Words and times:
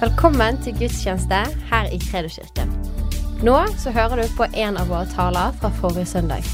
Velkommen 0.00 0.56
til 0.64 0.72
gudstjeneste 0.78 1.38
her 1.68 1.88
i 1.92 1.98
Kredoskirken. 2.00 2.70
Nå 3.44 3.56
så 3.76 3.90
hører 3.92 4.22
du 4.22 4.30
på 4.32 4.46
en 4.48 4.78
av 4.80 4.88
våre 4.88 5.04
taler 5.12 5.52
fra 5.60 5.68
forrige 5.76 6.08
søndag. 6.08 6.46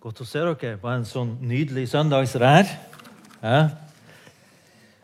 Godt 0.00 0.22
å 0.24 0.28
se 0.30 0.40
dere 0.40 0.80
på 0.80 0.88
en 0.88 1.04
sånn 1.04 1.34
nydelig 1.44 1.90
søndag 1.92 2.30
som 2.32 2.46
det 2.46 2.54
er. 2.62 2.72
Ja. 3.42 3.60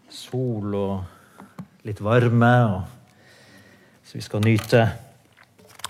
Sol 0.08 0.72
og 0.80 1.84
litt 1.84 2.00
varme. 2.00 2.54
Og 2.72 4.08
så 4.08 4.16
vi 4.16 4.24
skal 4.24 4.48
nyte 4.48 4.86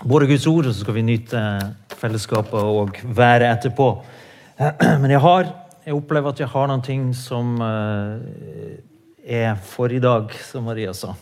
både 0.03 0.27
Guds 0.35 0.51
ord, 0.51 0.67
og 0.67 0.75
så 0.75 0.83
skal 0.83 0.99
vi 0.99 1.07
nyte 1.13 1.47
fellesskapet 1.95 2.59
og 2.59 2.99
været 3.07 3.53
etterpå. 3.53 3.91
Men 4.99 5.15
jeg 5.15 5.23
har 5.31 5.55
jeg 5.85 5.97
opplever 5.97 6.29
at 6.29 6.39
jeg 6.41 6.49
har 6.51 6.69
noen 6.69 6.83
ting 6.85 7.09
som 7.17 7.55
eh, 7.65 8.77
er 9.25 9.55
for 9.65 9.91
i 9.93 10.01
dag, 10.01 10.33
som 10.45 10.67
Maria 10.69 10.93
sa. 10.93 11.15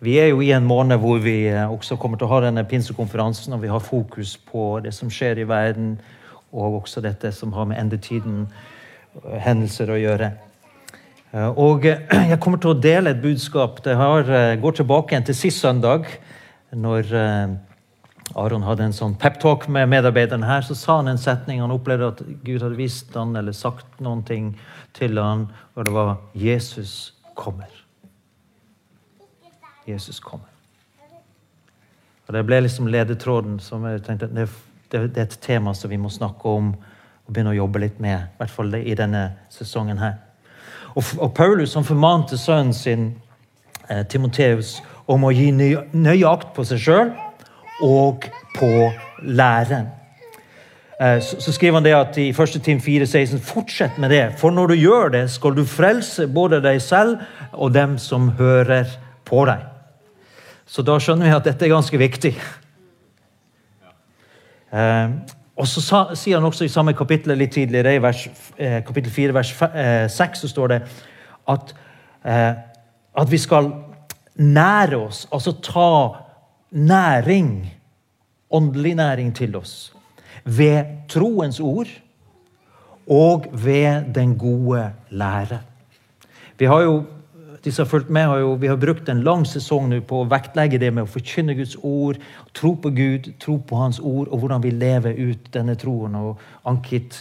Vi 0.00 0.14
er 0.20 0.30
jo 0.30 0.40
i 0.44 0.52
en 0.56 0.68
måned 0.68 1.00
hvor 1.02 1.18
vi 1.22 1.42
eh, 1.50 1.64
også 1.66 1.98
kommer 2.00 2.20
til 2.20 2.28
å 2.28 2.32
ha 2.34 2.42
denne 2.46 2.64
pinsekonferansen, 2.70 3.56
og 3.56 3.64
vi 3.64 3.72
har 3.72 3.82
fokus 3.82 4.36
på 4.38 4.78
det 4.84 4.94
som 4.96 5.10
skjer 5.12 5.42
i 5.42 5.48
verden, 5.48 5.96
og 6.50 6.80
også 6.82 7.02
dette 7.02 7.32
som 7.34 7.54
har 7.56 7.66
med 7.70 7.80
endetiden, 7.82 8.46
eh, 9.24 9.40
hendelser 9.42 9.90
å 9.90 9.98
gjøre. 9.98 10.30
Og 11.30 11.84
jeg 11.86 12.38
kommer 12.42 12.58
til 12.58 12.72
å 12.72 12.78
dele 12.82 13.12
et 13.12 13.20
budskap. 13.22 13.76
Det 13.84 13.94
går 13.94 14.72
tilbake 14.74 15.14
igjen 15.14 15.28
til 15.28 15.36
sist 15.38 15.62
søndag, 15.62 16.08
når 16.74 17.06
Aron 18.38 18.62
hadde 18.62 18.86
en 18.86 18.94
sånn 18.94 19.16
peptalk 19.18 19.66
med 19.72 19.88
medarbeideren 19.90 20.44
her, 20.46 20.62
så 20.62 20.76
sa 20.78 21.00
han 21.00 21.10
en 21.10 21.18
setning. 21.18 21.60
Han 21.60 21.74
opplevde 21.74 22.12
at 22.12 22.20
Gud 22.44 22.62
hadde 22.62 22.78
visst 22.78 23.14
han 23.18 23.34
eller 23.36 23.54
sagt 23.56 23.98
noen 24.02 24.22
ting 24.26 24.52
til 24.94 25.18
han, 25.18 25.48
og 25.74 25.84
det 25.84 25.92
var 25.92 26.16
'Jesus 26.34 27.12
kommer'. 27.34 27.82
Jesus 29.86 30.20
kommer. 30.20 30.46
Og 32.28 32.34
Det 32.34 32.46
ble 32.46 32.60
liksom 32.60 32.86
ledetråden 32.86 33.58
som 33.60 33.84
jeg 33.84 34.02
tenkte 34.02 34.26
det, 34.26 34.48
det, 34.92 35.16
er 35.16 35.22
et 35.22 35.38
tema 35.40 35.74
som 35.74 35.90
vi 35.90 35.96
må 35.96 36.08
snakke 36.08 36.48
om 36.48 36.74
og 37.26 37.32
begynne 37.32 37.50
å 37.50 37.54
jobbe 37.54 37.78
litt 37.78 38.00
med. 38.00 38.18
I 38.18 38.36
hvert 38.38 38.50
fall 38.50 38.74
i 38.74 38.94
denne 38.94 39.32
sesongen 39.48 39.98
her. 39.98 40.14
Og, 40.94 41.04
og 41.18 41.34
Paulus 41.34 41.74
han 41.74 41.84
formante 41.84 42.38
sønnen 42.38 42.74
sin, 42.74 43.16
eh, 43.88 44.06
Timoteus, 44.06 44.82
om 45.06 45.24
å 45.24 45.30
gi 45.30 45.50
nøye 45.50 46.28
akt 46.28 46.54
på 46.54 46.64
seg 46.64 46.78
sjøl 46.78 47.29
og 47.82 48.24
på 48.56 48.90
læren. 49.22 49.88
Eh, 51.00 51.22
så 51.22 51.52
skriver 51.52 51.74
han 51.74 51.84
det 51.84 51.94
at 51.96 52.16
i 52.20 52.28
1. 52.28 52.62
Tim 52.64 52.78
4,16.: 52.78 53.40
Fortsett 53.40 53.98
med 53.98 54.10
det, 54.10 54.34
for 54.38 54.50
når 54.50 54.66
du 54.66 54.74
gjør 54.74 55.08
det, 55.08 55.30
skal 55.30 55.56
du 55.56 55.64
frelse 55.64 56.28
både 56.28 56.60
deg 56.62 56.82
selv 56.82 57.16
og 57.52 57.74
dem 57.74 57.98
som 57.98 58.28
hører 58.28 58.84
på 59.24 59.44
deg. 59.48 59.64
Så 60.66 60.82
da 60.82 60.98
skjønner 60.98 61.26
vi 61.26 61.34
at 61.34 61.44
dette 61.44 61.64
er 61.64 61.72
ganske 61.72 61.98
viktig. 61.98 62.34
Eh, 64.72 65.08
og 65.56 65.66
så 65.68 66.04
sier 66.14 66.38
han 66.38 66.46
også 66.46 66.64
i 66.64 66.72
samme 66.72 66.92
kapittel 66.96 67.36
litt 67.36 67.52
tidligere, 67.52 67.94
i 67.94 68.02
vers, 68.02 68.28
eh, 68.58 68.84
kapittel 68.84 69.12
4, 69.12 69.34
vers 69.34 69.54
6, 70.12 70.38
så 70.40 70.48
står 70.48 70.68
det 70.68 70.82
at, 71.48 71.74
at 72.24 73.30
vi 73.30 73.38
skal 73.38 73.72
nære 74.36 74.96
oss, 74.96 75.26
altså 75.32 75.52
ta 75.52 75.90
næring, 76.70 77.72
åndelig 78.50 78.94
næring 78.94 79.34
til 79.36 79.56
oss, 79.56 79.92
ved 80.44 80.84
troens 81.08 81.60
ord 81.60 81.88
og 83.06 83.46
ved 83.52 84.14
den 84.14 84.38
gode 84.38 84.92
lære. 85.10 85.60
Vi 86.58 86.64
har 86.64 86.80
jo 86.80 87.04
de 87.64 87.72
som 87.72 87.84
har 87.84 87.90
fulgt 87.90 88.10
med, 88.10 88.22
har 88.22 88.36
jo, 88.36 88.52
vi 88.52 88.66
har 88.66 88.76
brukt 88.76 89.08
en 89.08 89.22
lang 89.22 89.42
sesong 89.46 89.92
på 90.08 90.22
å 90.22 90.28
vektlegge 90.28 90.78
det 90.80 90.92
med 90.94 91.04
å 91.04 91.10
forkynne 91.10 91.54
Guds 91.58 91.76
ord, 91.84 92.16
tro 92.56 92.72
på 92.80 92.92
Gud, 92.96 93.32
tro 93.40 93.58
på 93.58 93.76
Hans 93.76 94.00
ord, 94.00 94.30
og 94.30 94.40
hvordan 94.40 94.62
vi 94.64 94.72
lever 94.72 95.18
ut 95.18 95.50
denne 95.52 95.76
troen. 95.76 96.16
Og 96.16 96.40
Ankit 96.64 97.20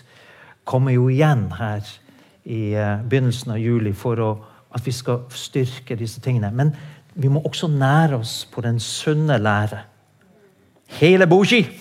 kommer 0.63 0.96
jo 0.96 1.09
igjen 1.12 1.50
her 1.59 1.84
i 2.46 2.62
uh, 2.72 3.02
begynnelsen 3.03 3.52
av 3.57 3.59
juli 3.59 3.91
for 3.91 4.23
å, 4.23 4.29
at 4.75 4.88
vi 4.88 4.96
skal 4.96 5.25
styrke 5.35 6.00
disse 6.00 6.23
tingene. 6.23 6.53
Men 6.56 6.72
vi 7.16 7.28
må 7.28 7.42
også 7.46 7.68
nære 7.68 8.20
oss 8.20 8.46
på 8.52 8.62
den 8.62 8.80
sunne 8.80 9.38
lære. 9.38 9.80
Hele 11.00 11.28
boki! 11.28 11.62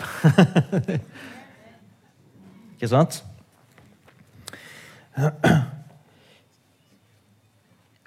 Ikke 2.79 2.89
sant? 2.89 3.25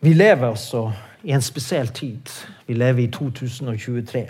Vi 0.01 0.13
lever 0.13 0.47
altså 0.47 0.91
i 1.23 1.33
en 1.35 1.41
spesiell 1.41 1.87
tid. 1.87 2.29
Vi 2.67 2.73
lever 2.73 3.03
i 3.03 3.07
2023. 3.11 4.25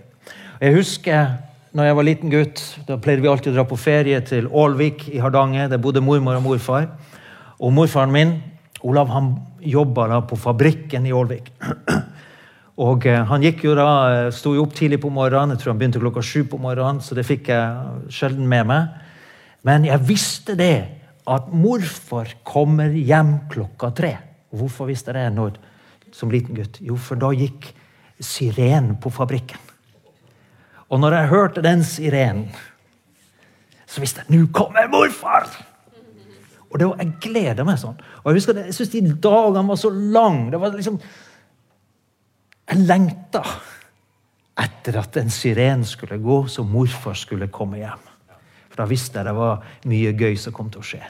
Jeg 0.62 0.76
husker 0.76 1.28
når 1.72 1.84
jeg 1.84 1.96
var 1.96 2.04
liten 2.04 2.32
gutt, 2.32 2.62
da 2.88 2.98
pleide 3.00 3.24
vi 3.24 3.30
alltid 3.32 3.54
å 3.54 3.56
dra 3.56 3.64
på 3.68 3.78
ferie 3.80 4.20
til 4.28 4.50
Ålvik 4.52 5.06
i 5.14 5.22
Hardanger. 5.24 5.70
Der 5.72 5.80
bodde 5.80 6.04
mormor 6.04 6.36
og 6.36 6.44
morfar. 6.44 6.90
Og 7.62 7.72
morfaren 7.74 8.12
min, 8.12 8.34
Olav, 8.84 9.08
han 9.14 9.36
jobba 9.62 10.20
på 10.28 10.36
fabrikken 10.36 11.06
i 11.08 11.14
Ålvik. 11.16 11.52
Og 12.80 13.06
eh, 13.06 13.24
Han 13.28 13.44
gikk 13.44 13.66
jo 13.66 13.76
da, 13.76 13.90
eh, 14.12 14.32
sto 14.36 14.54
jo 14.56 14.64
opp 14.64 14.76
tidlig 14.78 15.02
på 15.04 15.12
morgenen, 15.12 15.56
jeg 15.56 15.64
tror 15.64 15.74
han 15.74 15.82
begynte 15.82 16.02
klokka 16.02 16.24
sju 16.24 16.46
på 16.48 16.60
morgenen, 16.62 17.02
så 17.04 17.18
det 17.18 17.28
fikk 17.28 17.52
jeg 17.52 18.12
sjelden 18.14 18.48
med 18.48 18.70
meg. 18.70 19.02
Men 19.68 19.86
jeg 19.86 20.08
visste 20.08 20.56
det, 20.58 20.78
at 21.28 21.52
morfar 21.54 22.32
kommer 22.48 22.90
hjem 22.90 23.36
klokka 23.52 23.92
tre. 23.96 24.16
Hvorfor 24.56 24.90
visste 24.90 25.12
jeg 25.12 25.20
det 25.20 25.36
når, 25.36 25.60
som 26.16 26.32
liten 26.32 26.58
gutt? 26.58 26.80
Jo, 26.82 26.98
for 26.98 27.20
da 27.20 27.30
gikk 27.36 27.70
sirenen 28.22 28.96
på 29.02 29.12
fabrikken. 29.14 29.60
Og 30.92 31.00
når 31.00 31.16
jeg 31.16 31.32
hørte 31.32 31.64
den 31.64 31.84
sirenen, 31.88 32.48
så 33.88 34.02
visste 34.04 34.24
jeg 34.24 34.34
nå 34.34 34.48
kommer 34.56 34.90
morfar! 34.92 35.50
Og 36.72 36.80
det 36.80 36.88
var, 36.88 37.02
Jeg 37.04 37.14
gleder 37.20 37.66
meg 37.68 37.80
sånn. 37.82 37.98
Og 38.24 38.32
Jeg 38.32 38.40
husker 38.40 38.60
jeg 38.62 38.76
syns 38.76 38.92
de 38.94 39.02
dagene 39.24 39.68
var 39.68 39.80
så 39.80 39.90
lange. 39.92 40.52
Det 40.54 40.60
var 40.60 40.72
liksom 40.72 41.00
jeg 42.72 42.86
lengta 42.88 43.42
etter 44.62 45.00
at 45.02 45.18
en 45.20 45.32
siren 45.34 45.84
skulle 45.88 46.20
gå, 46.22 46.46
så 46.48 46.64
morfar 46.64 47.18
skulle 47.20 47.50
komme 47.52 47.82
hjem. 47.82 48.06
For 48.72 48.84
da 48.84 48.88
visste 48.88 49.20
jeg 49.20 49.28
det 49.28 49.36
var 49.36 49.66
mye 49.92 50.14
gøy 50.16 50.38
som 50.40 50.56
kom 50.56 50.70
til 50.72 50.84
å 50.84 50.88
skje. 50.88 51.02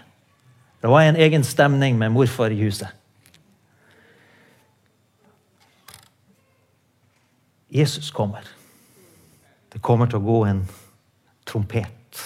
Det 0.81 0.89
var 0.89 1.05
en 1.05 1.19
egen 1.21 1.45
stemning 1.45 1.99
med 1.99 2.13
morfar 2.15 2.53
i 2.53 2.57
huset. 2.63 2.89
Jesus 7.71 8.09
kommer. 8.11 8.43
Det 9.71 9.79
kommer 9.79 10.09
til 10.09 10.19
å 10.19 10.25
gå 10.25 10.39
en 10.49 10.63
trompet. 11.47 12.23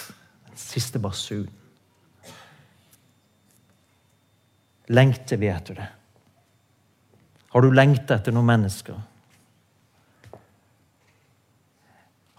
En 0.48 0.58
siste 0.58 0.98
basun. 0.98 1.46
Lengter 4.88 5.38
vi 5.38 5.50
etter 5.52 5.78
det? 5.78 5.90
Har 7.52 7.62
du 7.62 7.70
lengta 7.74 8.16
etter 8.16 8.34
noen 8.34 8.48
mennesker? 8.48 8.98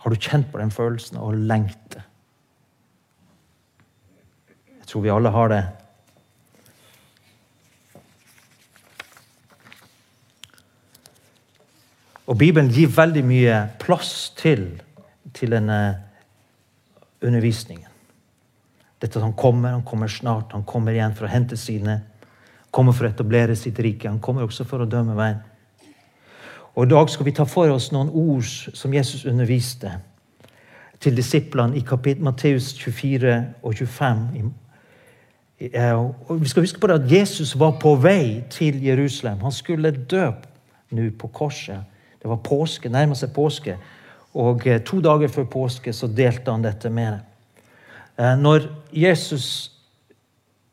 Har 0.07 0.13
du 0.15 0.23
kjent 0.23 0.47
på 0.47 0.59
den 0.61 0.69
følelsen 0.71 1.17
og 1.19 1.33
lengte? 1.35 1.99
Jeg 4.79 4.87
tror 4.87 5.01
vi 5.03 5.09
alle 5.11 5.33
har 5.35 5.49
det. 5.51 5.57
Og 12.23 12.39
Bibelen 12.39 12.71
gir 12.71 12.87
veldig 12.95 13.25
mye 13.27 13.59
plass 13.83 14.29
til, 14.39 14.63
til 15.35 15.51
denne 15.57 15.81
undervisningen. 17.19 17.91
Dette 19.03 19.19
at 19.19 19.27
han 19.27 19.35
kommer, 19.35 19.75
han 19.75 19.83
kommer 19.83 20.07
snart, 20.07 20.55
han 20.55 20.63
kommer 20.63 20.95
igjen 20.95 21.19
for 21.19 21.27
å 21.27 21.33
hente 21.35 21.59
sine. 21.59 21.99
Kommer 22.71 22.95
for 22.95 23.09
å 23.09 23.11
etablere 23.11 23.59
sitt 23.59 23.83
rike. 23.83 24.07
Han 24.07 24.23
kommer 24.23 24.47
også 24.47 24.63
for 24.71 24.87
å 24.87 24.87
dømme 24.87 25.19
veien. 25.19 25.43
Og 26.77 26.85
I 26.85 26.89
dag 26.89 27.09
skal 27.09 27.25
vi 27.25 27.33
ta 27.33 27.43
for 27.49 27.73
oss 27.73 27.89
noen 27.89 28.11
ord 28.13 28.45
som 28.45 28.93
Jesus 28.93 29.25
underviste 29.25 29.95
til 31.01 31.15
disiplene 31.17 31.77
i 31.77 32.15
Matteus 32.21 32.75
24 32.77 33.31
og 33.63 33.73
25. 33.73 34.51
Og 36.29 36.41
vi 36.41 36.49
skal 36.51 36.61
huske 36.61 36.79
på 36.79 36.87
det 36.87 36.99
at 36.99 37.11
Jesus 37.11 37.55
var 37.59 37.79
på 37.81 37.95
vei 37.95 38.43
til 38.49 38.77
Jerusalem. 38.85 39.41
Han 39.41 39.51
skulle 39.51 39.91
dø 39.91 40.29
nå 40.91 41.09
på 41.19 41.27
korset. 41.27 41.81
Det 42.21 42.29
var 42.29 42.43
påske, 42.45 42.89
nærmer 42.89 43.17
seg 43.17 43.33
påske. 43.33 43.77
Og 44.37 44.67
eh, 44.67 44.81
to 44.85 44.99
dager 45.01 45.27
før 45.27 45.43
påske 45.49 45.93
så 45.93 46.07
delte 46.07 46.51
han 46.51 46.61
dette 46.61 46.89
med 46.89 47.11
dem. 47.11 47.19
Eh, 48.17 48.35
når 48.37 48.69
Jesus 48.93 49.71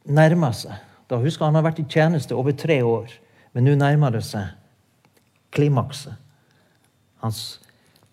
nærmer 0.05 0.53
seg 0.53 0.77
da 1.11 1.17
husker 1.21 1.45
Han 1.45 1.55
har 1.55 1.63
vært 1.63 1.79
i 1.79 1.89
tjeneste 1.89 2.35
over 2.35 2.53
tre 2.53 2.83
år, 2.85 3.11
men 3.53 3.65
nå 3.65 3.75
nærmer 3.77 4.11
det 4.11 4.23
seg 4.25 4.53
klimakset. 5.55 6.15
Hans 7.25 7.61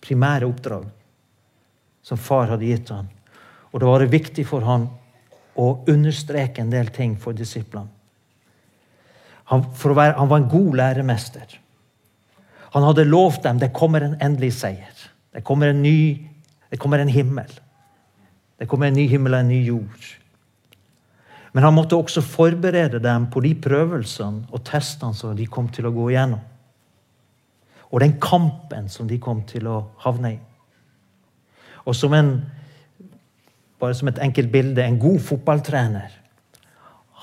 primære 0.01 0.47
oppdrag 0.47 0.88
som 2.05 2.17
far 2.17 2.49
hadde 2.53 2.69
gitt 2.69 2.89
ham. 2.93 3.09
Og 3.71 3.81
det 3.81 3.89
var 3.89 4.05
viktig 4.11 4.45
for 4.47 4.65
ham 4.65 4.88
å 5.59 5.67
understreke 5.91 6.63
en 6.63 6.71
del 6.71 6.89
ting 6.93 7.17
for 7.19 7.35
disiplene. 7.38 7.89
Han, 9.51 9.65
være, 9.67 10.15
han, 10.15 10.29
var 10.31 10.39
en 10.39 10.51
god 10.51 10.77
læremester. 10.79 11.57
Han 12.71 12.85
hadde 12.88 13.03
lovt 13.09 13.43
dem 13.43 13.59
det 13.59 13.73
kommer 13.75 14.05
en 14.05 14.15
endelig 14.23 14.53
seier. 14.61 15.07
Det 15.35 15.43
kommer 15.43 15.73
en 15.73 15.81
ny 15.83 16.27
det 16.71 16.79
kommer 16.79 16.99
en 17.03 17.11
himmel. 17.11 17.49
Det 18.57 18.67
kommer 18.71 18.88
en 18.88 18.95
ny 18.95 19.03
himmel 19.11 19.33
og 19.35 19.41
en 19.43 19.49
ny 19.51 19.59
jord. 19.65 20.05
Men 21.51 21.65
han 21.65 21.75
måtte 21.75 21.97
også 21.99 22.23
forberede 22.23 23.01
dem 23.03 23.25
på 23.31 23.43
de 23.43 23.51
prøvelsene 23.59 24.47
og 24.55 24.63
testene 24.63 25.17
som 25.17 25.35
de 25.35 25.49
kom 25.51 25.67
til 25.67 25.89
å 25.89 25.91
gå 25.91 26.05
igjennom. 26.13 26.39
Og 27.91 27.99
den 27.99 28.15
kampen 28.23 28.88
som 28.89 29.07
de 29.07 29.19
kom 29.19 29.43
til 29.47 29.67
å 29.67 29.81
havne 30.05 30.33
i. 30.35 30.39
Og 31.85 31.95
som 31.97 32.13
en, 32.15 32.33
bare 33.81 33.97
som 33.97 34.11
et 34.11 34.21
enkelt 34.21 34.51
bilde, 34.53 34.83
en 34.83 34.99
god 35.01 35.19
fotballtrener 35.25 36.17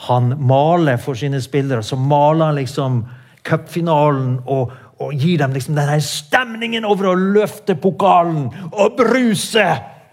Han 0.09 0.35
maler 0.47 0.97
for 1.03 1.19
sine 1.19 1.41
spillere. 1.43 1.83
Så 1.83 1.97
maler 1.97 2.45
han 2.45 2.55
liksom 2.55 3.01
cupfinalen 3.43 4.37
og, 4.47 4.73
og 5.03 5.15
gir 5.15 5.41
dem 5.41 5.55
liksom 5.57 5.75
denne 5.75 5.99
stemningen 6.05 6.87
over 6.87 7.11
å 7.11 7.17
løfte 7.19 7.75
pokalen 7.75 8.47
og 8.69 8.95
bruse 8.99 9.65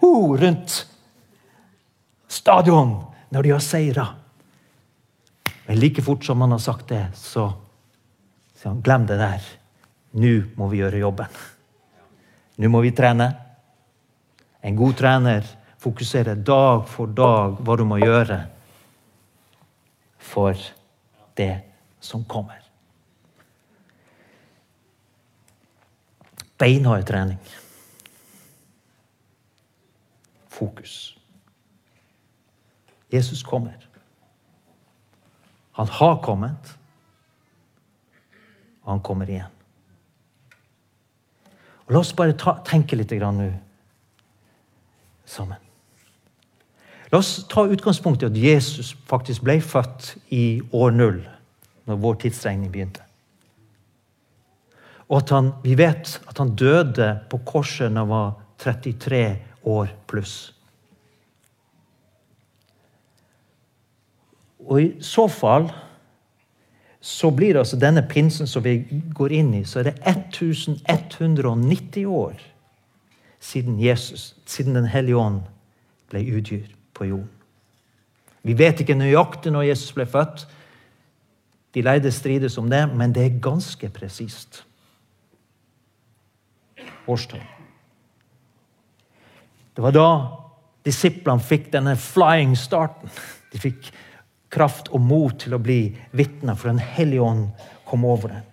uh, 0.02 0.32
rundt 0.40 0.80
stadion 2.26 2.96
når 3.30 3.46
de 3.46 3.54
har 3.54 3.62
seira. 3.62 4.06
Men 5.66 5.80
like 5.82 6.02
fort 6.02 6.24
som 6.24 6.42
han 6.42 6.54
har 6.54 6.62
sagt 6.62 6.88
det, 6.90 7.04
så 7.14 7.48
sier 8.56 8.72
han 8.72 8.82
glem 8.82 9.06
det 9.06 9.18
der. 9.22 9.46
Nå 10.16 10.32
må 10.56 10.68
vi 10.72 10.80
gjøre 10.80 11.02
jobben. 11.02 11.40
Nå 12.56 12.70
må 12.72 12.80
vi 12.84 12.94
trene. 12.96 13.28
En 14.64 14.76
god 14.76 14.96
trener 14.98 15.48
fokuserer 15.78 16.38
dag 16.40 16.86
for 16.88 17.12
dag 17.12 17.60
hva 17.60 17.76
du 17.76 17.84
må 17.86 18.00
gjøre 18.00 18.40
for 20.26 20.56
det 21.38 21.52
som 22.00 22.24
kommer. 22.24 22.62
Beinhard 26.56 27.04
trening. 27.06 27.38
Fokus. 30.48 31.12
Jesus 33.12 33.42
kommer. 33.42 33.76
Han 35.76 35.88
har 35.88 36.16
kommet, 36.24 36.72
og 38.82 38.94
han 38.94 39.04
kommer 39.04 39.28
igjen. 39.28 39.55
Og 41.86 41.94
La 41.94 42.02
oss 42.02 42.12
bare 42.18 42.34
ta, 42.38 42.58
tenke 42.66 42.98
litt 42.98 43.12
nå 43.14 43.50
sammen. 45.26 45.62
La 47.12 47.18
oss 47.18 47.46
ta 47.48 47.62
utgangspunkt 47.70 48.22
i 48.22 48.26
at 48.26 48.36
Jesus 48.36 48.94
faktisk 49.06 49.44
ble 49.46 49.60
født 49.62 50.16
i 50.34 50.60
år 50.74 50.90
null, 50.90 51.20
når 51.86 52.00
vår 52.02 52.18
tidsregning 52.24 52.72
begynte. 52.72 53.04
Og 55.06 55.20
at 55.20 55.30
han, 55.30 55.52
vi 55.62 55.76
vet 55.78 56.16
at 56.26 56.38
han 56.42 56.56
døde 56.58 57.12
på 57.30 57.38
korset 57.46 57.92
når 57.92 58.02
han 58.02 58.10
var 58.10 58.32
33 58.58 59.22
år 59.70 59.92
pluss. 60.10 60.34
Og 64.66 64.82
i 64.82 64.88
så 65.04 65.28
fall 65.30 65.68
så 67.06 67.30
blir 67.30 67.52
det 67.52 67.58
altså 67.58 67.76
denne 67.78 68.02
pinsen 68.02 68.48
som 68.50 68.64
vi 68.64 68.80
går 69.14 69.32
inn 69.32 69.52
i, 69.54 69.64
så 69.64 69.78
er 69.78 69.92
det 69.92 69.98
1190 70.10 72.06
år 72.10 72.40
siden 73.40 73.80
Jesus, 73.80 74.34
siden 74.46 74.74
Den 74.74 74.88
hellige 74.90 75.16
ånd 75.16 75.40
ble 76.10 76.24
utgyrt 76.34 76.72
på 76.94 77.04
jorden. 77.04 77.30
Vi 78.42 78.58
vet 78.58 78.80
ikke 78.82 78.98
nøyaktig 78.98 79.52
når 79.54 79.68
Jesus 79.68 79.92
ble 79.94 80.06
født. 80.06 80.48
De 81.74 81.82
leide 81.82 82.10
strides 82.12 82.58
om 82.58 82.70
det, 82.70 82.82
men 82.94 83.14
det 83.14 83.22
er 83.22 83.38
ganske 83.42 83.88
presist. 83.88 84.64
Årstall. 87.06 87.46
Det 89.76 89.82
var 89.82 89.94
da 89.94 90.08
disiplene 90.86 91.42
fikk 91.42 91.70
denne 91.70 91.94
flying 91.96 92.58
starten. 92.58 93.14
De 93.52 93.62
fikk 93.62 93.92
kraft 94.56 94.88
og 94.94 95.04
mot 95.04 95.36
til 95.38 95.54
å 95.56 95.60
bli 95.62 95.90
vitner, 96.16 96.56
for 96.56 96.72
Den 96.72 96.80
hellige 96.80 97.22
ånd 97.22 97.48
kom 97.86 98.04
over 98.08 98.32
dem. 98.32 98.44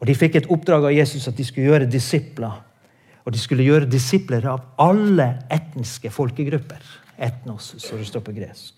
Og 0.00 0.08
De 0.10 0.18
fikk 0.18 0.40
et 0.40 0.50
oppdrag 0.50 0.88
av 0.88 0.96
Jesus 0.96 1.28
at 1.30 1.38
de 1.38 1.46
skulle 1.46 1.70
gjøre 1.70 1.90
disipler. 1.90 2.58
Og 3.22 3.32
de 3.32 3.38
skulle 3.38 3.62
gjøre 3.62 3.86
disipler 3.86 4.48
av 4.50 4.64
alle 4.82 5.28
etniske 5.52 6.10
folkegrupper. 6.10 6.82
Etnos, 7.22 7.76
så 7.78 7.96
det 7.96 8.08
står 8.08 8.24
på 8.26 8.34
gresk. 8.34 8.74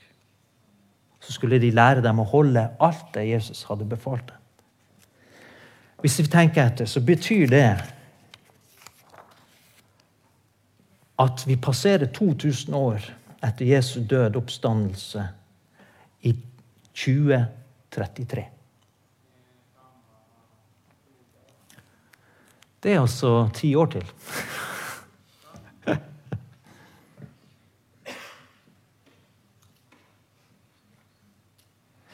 Så 1.25 1.32
skulle 1.32 1.56
de 1.62 1.72
lære 1.72 2.05
dem 2.05 2.20
å 2.20 2.28
holde 2.28 2.66
alt 2.84 3.06
det 3.14 3.25
Jesus 3.31 3.64
hadde 3.70 3.88
befalt 3.88 4.26
dem. 4.28 4.40
Hvis 6.05 6.19
vi 6.20 6.28
tenker 6.28 6.66
etter, 6.66 6.84
så 6.84 7.00
betyr 7.00 7.49
det 7.49 7.69
at 11.25 11.46
vi 11.49 11.56
passerer 11.56 12.11
2000 12.12 12.76
år 12.76 13.06
etter 13.40 13.70
Jesu 13.70 14.02
død 14.05 14.37
oppstandelse 14.37 15.25
i 16.25 16.32
2033. 16.94 18.44
Det 22.85 22.93
er 22.93 23.00
altså 23.00 23.49
ti 23.55 23.75
år 23.75 23.87
til. 23.94 24.05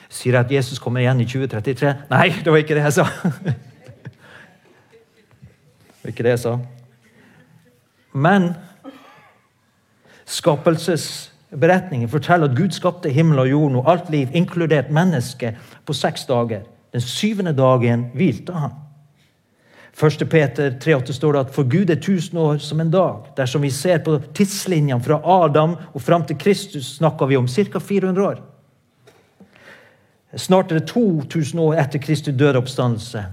Sier 0.09 0.35
jeg 0.37 0.45
at 0.45 0.53
Jesus 0.53 0.79
kommer 0.79 1.01
igjen 1.01 1.21
i 1.21 1.25
2033? 1.27 1.95
Nei, 2.11 2.29
det 2.45 2.53
var 2.53 2.59
ikke 2.63 2.75
det 2.79 2.85
jeg 2.87 2.93
sa. 3.01 3.05
Det 6.01 6.05
var 6.05 6.11
ikke 6.13 6.23
det 6.23 6.35
jeg 6.37 6.43
sa. 6.45 6.59
Men 8.13 8.55
skapelses 10.27 11.30
Beretningen 11.51 12.09
forteller 12.09 12.49
at 12.49 12.57
Gud 12.57 12.71
skapte 12.71 13.11
himmel 13.11 13.39
og 13.43 13.49
jorden 13.51 13.81
og 13.81 13.91
alt 13.91 14.11
liv, 14.11 14.29
inkludert 14.33 14.91
mennesket, 14.91 15.59
på 15.87 15.93
seks 15.93 16.25
dager. 16.25 16.63
Den 16.93 17.01
syvende 17.01 17.53
dagen 17.53 18.11
hvilte 18.15 18.53
han. 18.53 18.71
1. 20.03 20.29
Peter 20.31 20.71
3,8 20.71 21.13
står 21.13 21.33
det 21.33 21.41
at 21.41 21.55
for 21.55 21.67
Gud 21.69 21.91
er 21.91 21.99
tusen 22.01 22.39
år 22.39 22.59
som 22.63 22.81
en 22.81 22.91
dag. 22.91 23.33
Dersom 23.37 23.63
vi 23.63 23.71
ser 23.71 23.99
på 24.05 24.21
tidslinjene 24.35 25.03
fra 25.03 25.19
Adam 25.45 25.77
og 25.93 26.03
fram 26.03 26.25
til 26.25 26.39
Kristus, 26.39 26.97
snakker 26.97 27.27
vi 27.27 27.37
om 27.37 27.49
ca. 27.49 27.79
400 27.79 28.27
år. 28.27 28.41
Snart 30.37 30.71
er 30.73 30.79
det 30.79 30.89
2000 30.89 31.61
år 31.61 31.75
etter 31.83 31.99
Kristi 31.99 32.33
døde 32.33 32.59
oppstandelse. 32.59 33.25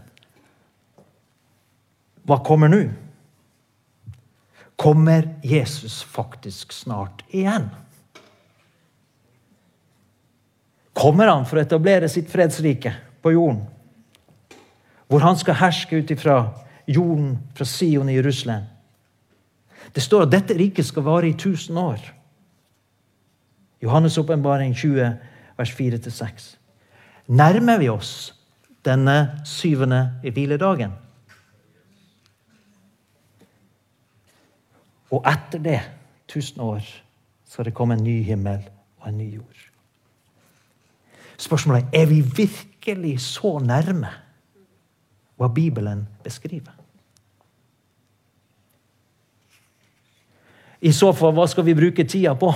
Hva 2.26 2.40
kommer 2.44 2.68
nå? 2.68 2.88
Kommer 4.78 5.30
Jesus 5.44 6.02
faktisk 6.04 6.74
snart 6.74 7.22
igjen? 7.30 7.70
Kommer 10.98 11.30
han 11.30 11.46
for 11.46 11.60
å 11.60 11.64
etablere 11.66 12.10
sitt 12.10 12.30
fredsrike 12.32 12.94
på 13.22 13.34
jorden. 13.36 13.62
Hvor 15.08 15.24
han 15.24 15.38
skal 15.40 15.60
herske 15.62 16.02
ut 16.02 16.12
ifra 16.12 16.40
jorden 16.90 17.38
fra 17.56 17.68
Sion 17.68 18.10
i 18.10 18.18
Jerusalem. 18.18 18.66
Det 19.94 20.04
står 20.04 20.26
at 20.26 20.34
dette 20.34 20.58
riket 20.58 20.88
skal 20.88 21.06
vare 21.06 21.30
i 21.30 21.36
1000 21.36 21.78
år. 21.80 22.02
Johannes' 23.84 24.18
åpenbaring 24.20 24.74
20, 24.76 25.14
vers 25.58 25.74
4-6. 25.78 26.48
Nærmer 27.28 27.80
vi 27.80 27.90
oss 27.90 28.34
denne 28.86 29.44
syvende 29.46 30.02
hviledagen? 30.24 30.96
Og 35.12 35.24
etter 35.30 35.64
det, 35.64 35.80
1000 36.28 36.62
år, 36.64 36.84
skal 37.48 37.70
det 37.70 37.76
komme 37.78 37.96
en 37.96 38.04
ny 38.04 38.20
himmel 38.28 38.66
og 39.00 39.08
en 39.08 39.18
ny 39.22 39.30
jord. 39.38 39.67
Spørsmålet 41.38 41.86
er 41.94 42.02
er 42.02 42.06
vi 42.06 42.22
virkelig 42.22 43.22
så 43.22 43.60
nærme 43.60 44.10
hva 45.38 45.48
Bibelen 45.54 46.08
beskriver. 46.24 46.74
I 50.82 50.92
så 50.92 51.12
fall, 51.14 51.34
hva 51.34 51.48
skal 51.50 51.66
vi 51.66 51.76
bruke 51.78 52.04
tida 52.06 52.34
på? 52.38 52.52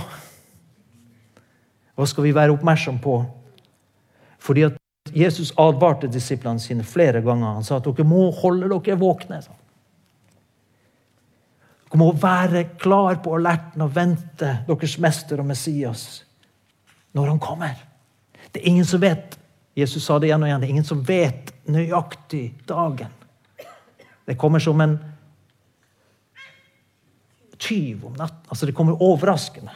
Hva 1.98 2.06
skal 2.10 2.24
vi 2.24 2.36
være 2.36 2.54
oppmerksom 2.54 3.00
på? 3.02 3.16
Fordi 4.42 4.62
at 4.66 4.78
Jesus 5.16 5.54
advarte 5.60 6.08
disiplene 6.08 6.60
sine 6.60 6.84
flere 6.84 7.22
ganger. 7.22 7.54
Han 7.54 7.64
sa 7.66 7.76
at 7.78 7.86
dere 7.86 8.04
må 8.08 8.32
holde 8.42 8.70
dere 8.70 8.98
våkne. 8.98 9.42
Dere 9.42 12.00
må 12.00 12.12
være 12.14 12.64
klar 12.82 13.22
på 13.24 13.36
alerten 13.38 13.82
og 13.86 13.96
vente 13.96 14.58
deres 14.68 14.98
mester 15.02 15.42
og 15.42 15.50
Messias 15.50 16.26
når 17.14 17.34
han 17.34 17.42
kommer. 17.44 17.91
Det 18.52 18.62
er 18.62 18.68
ingen 18.68 18.88
som 18.88 19.02
vet 19.02 19.38
Jesus 19.76 20.04
sa 20.04 20.18
det 20.20 20.28
igjen 20.28 20.44
og 20.44 20.50
igjen, 20.50 20.62
det 20.62 20.68
er 20.68 20.74
ingen 20.76 20.88
som 20.88 21.04
vet 21.08 21.52
nøyaktig 21.72 22.46
dagen. 22.68 23.14
Det 24.28 24.36
kommer 24.40 24.60
som 24.60 24.82
en 24.84 24.98
tyv 27.62 28.06
om 28.10 28.18
natten. 28.18 28.50
Altså, 28.50 28.68
det 28.68 28.76
kommer 28.76 29.02
overraskende. 29.02 29.72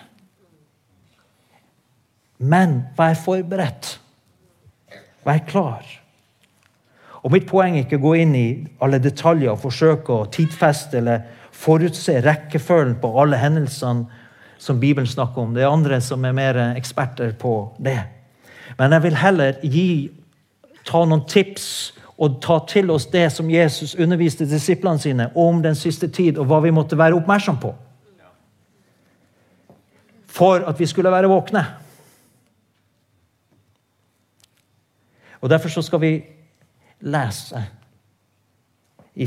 Men 2.37 2.81
vær 2.97 3.15
forberedt. 3.19 3.95
Vær 5.25 5.45
klar. 5.47 5.85
Og 7.23 7.31
Mitt 7.33 7.47
poeng 7.49 7.77
er 7.77 7.85
ikke 7.85 7.97
å 7.97 8.03
gå 8.03 8.11
inn 8.21 8.35
i 8.37 8.47
alle 8.83 8.99
detaljer 9.01 9.55
og 9.55 9.63
forsøke 9.63 10.13
å 10.13 10.27
tidfeste 10.29 10.99
eller 10.99 11.23
forutse 11.55 12.19
rekkefølgen 12.21 12.99
på 13.01 13.09
alle 13.21 13.39
hendelsene 13.41 14.05
som 14.61 14.81
Bibelen 14.81 15.09
snakker 15.09 15.41
om. 15.41 15.55
Det 15.55 15.63
er 15.63 15.71
andre 15.71 16.01
som 16.03 16.25
er 16.27 16.35
mer 16.35 16.59
eksperter 16.75 17.33
på 17.39 17.55
det. 17.81 17.97
Men 18.77 18.91
jeg 18.91 19.03
vil 19.03 19.15
heller 19.15 19.59
gi, 19.63 19.89
ta 20.85 21.03
noen 21.05 21.25
tips 21.29 21.67
og 22.17 22.39
ta 22.43 22.59
til 22.69 22.91
oss 22.93 23.07
det 23.11 23.27
som 23.33 23.49
Jesus 23.51 23.95
underviste 23.99 24.47
disiplene 24.47 24.99
sine 24.99 25.29
om 25.35 25.61
den 25.63 25.75
siste 25.75 26.07
tid, 26.07 26.37
og 26.37 26.47
hva 26.49 26.61
vi 26.63 26.73
måtte 26.75 26.97
være 26.97 27.17
oppmerksom 27.17 27.59
på. 27.59 27.73
For 30.35 30.63
at 30.67 30.79
vi 30.79 30.87
skulle 30.87 31.11
være 31.11 31.31
våkne. 31.31 31.63
Og 35.41 35.49
Derfor 35.49 35.69
så 35.69 35.81
skal 35.81 36.01
vi 36.01 36.13
lese 36.99 37.65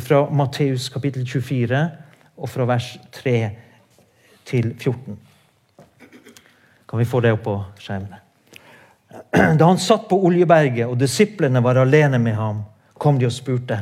fra 0.00 0.30
Matteus 0.30 0.88
kapittel 0.88 1.28
24 1.28 1.90
og 2.36 2.48
fra 2.48 2.64
vers 2.64 2.96
3 3.12 3.50
til 4.44 4.74
14. 4.80 5.18
Kan 6.88 6.98
vi 6.98 7.04
få 7.04 7.20
det 7.20 7.32
opp 7.32 7.44
på 7.44 7.58
skjermene? 7.78 8.27
Da 9.32 9.64
han 9.64 9.78
satt 9.78 10.08
på 10.08 10.18
Oljeberget, 10.28 10.86
og 10.86 10.98
disiplene 11.00 11.62
var 11.64 11.80
alene 11.80 12.18
med 12.20 12.36
ham, 12.36 12.62
kom 12.98 13.18
de 13.18 13.28
og 13.28 13.32
spurte. 13.32 13.78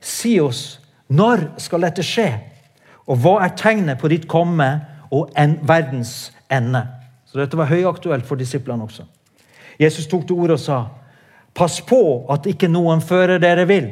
Si 0.00 0.36
oss, 0.40 0.80
når 1.08 1.48
skal 1.58 1.86
dette 1.86 2.04
skje? 2.06 2.28
Og 3.10 3.18
hva 3.20 3.38
er 3.44 3.56
tegnet 3.58 4.00
på 4.00 4.08
ditt 4.12 4.28
komme 4.30 4.68
og 5.12 5.32
en 5.38 5.58
verdens 5.66 6.32
ende? 6.52 6.84
Så 7.26 7.40
dette 7.40 7.58
var 7.58 7.68
høyaktuelt 7.72 8.26
for 8.28 8.40
disiplene 8.40 8.86
også. 8.86 9.04
Jesus 9.80 10.06
tok 10.06 10.26
til 10.28 10.38
orde 10.38 10.54
og 10.54 10.62
sa, 10.62 10.78
pass 11.54 11.80
på 11.82 12.00
at 12.30 12.46
ikke 12.46 12.70
noen 12.70 13.02
fører 13.02 13.42
dere 13.42 13.66
vil. 13.66 13.90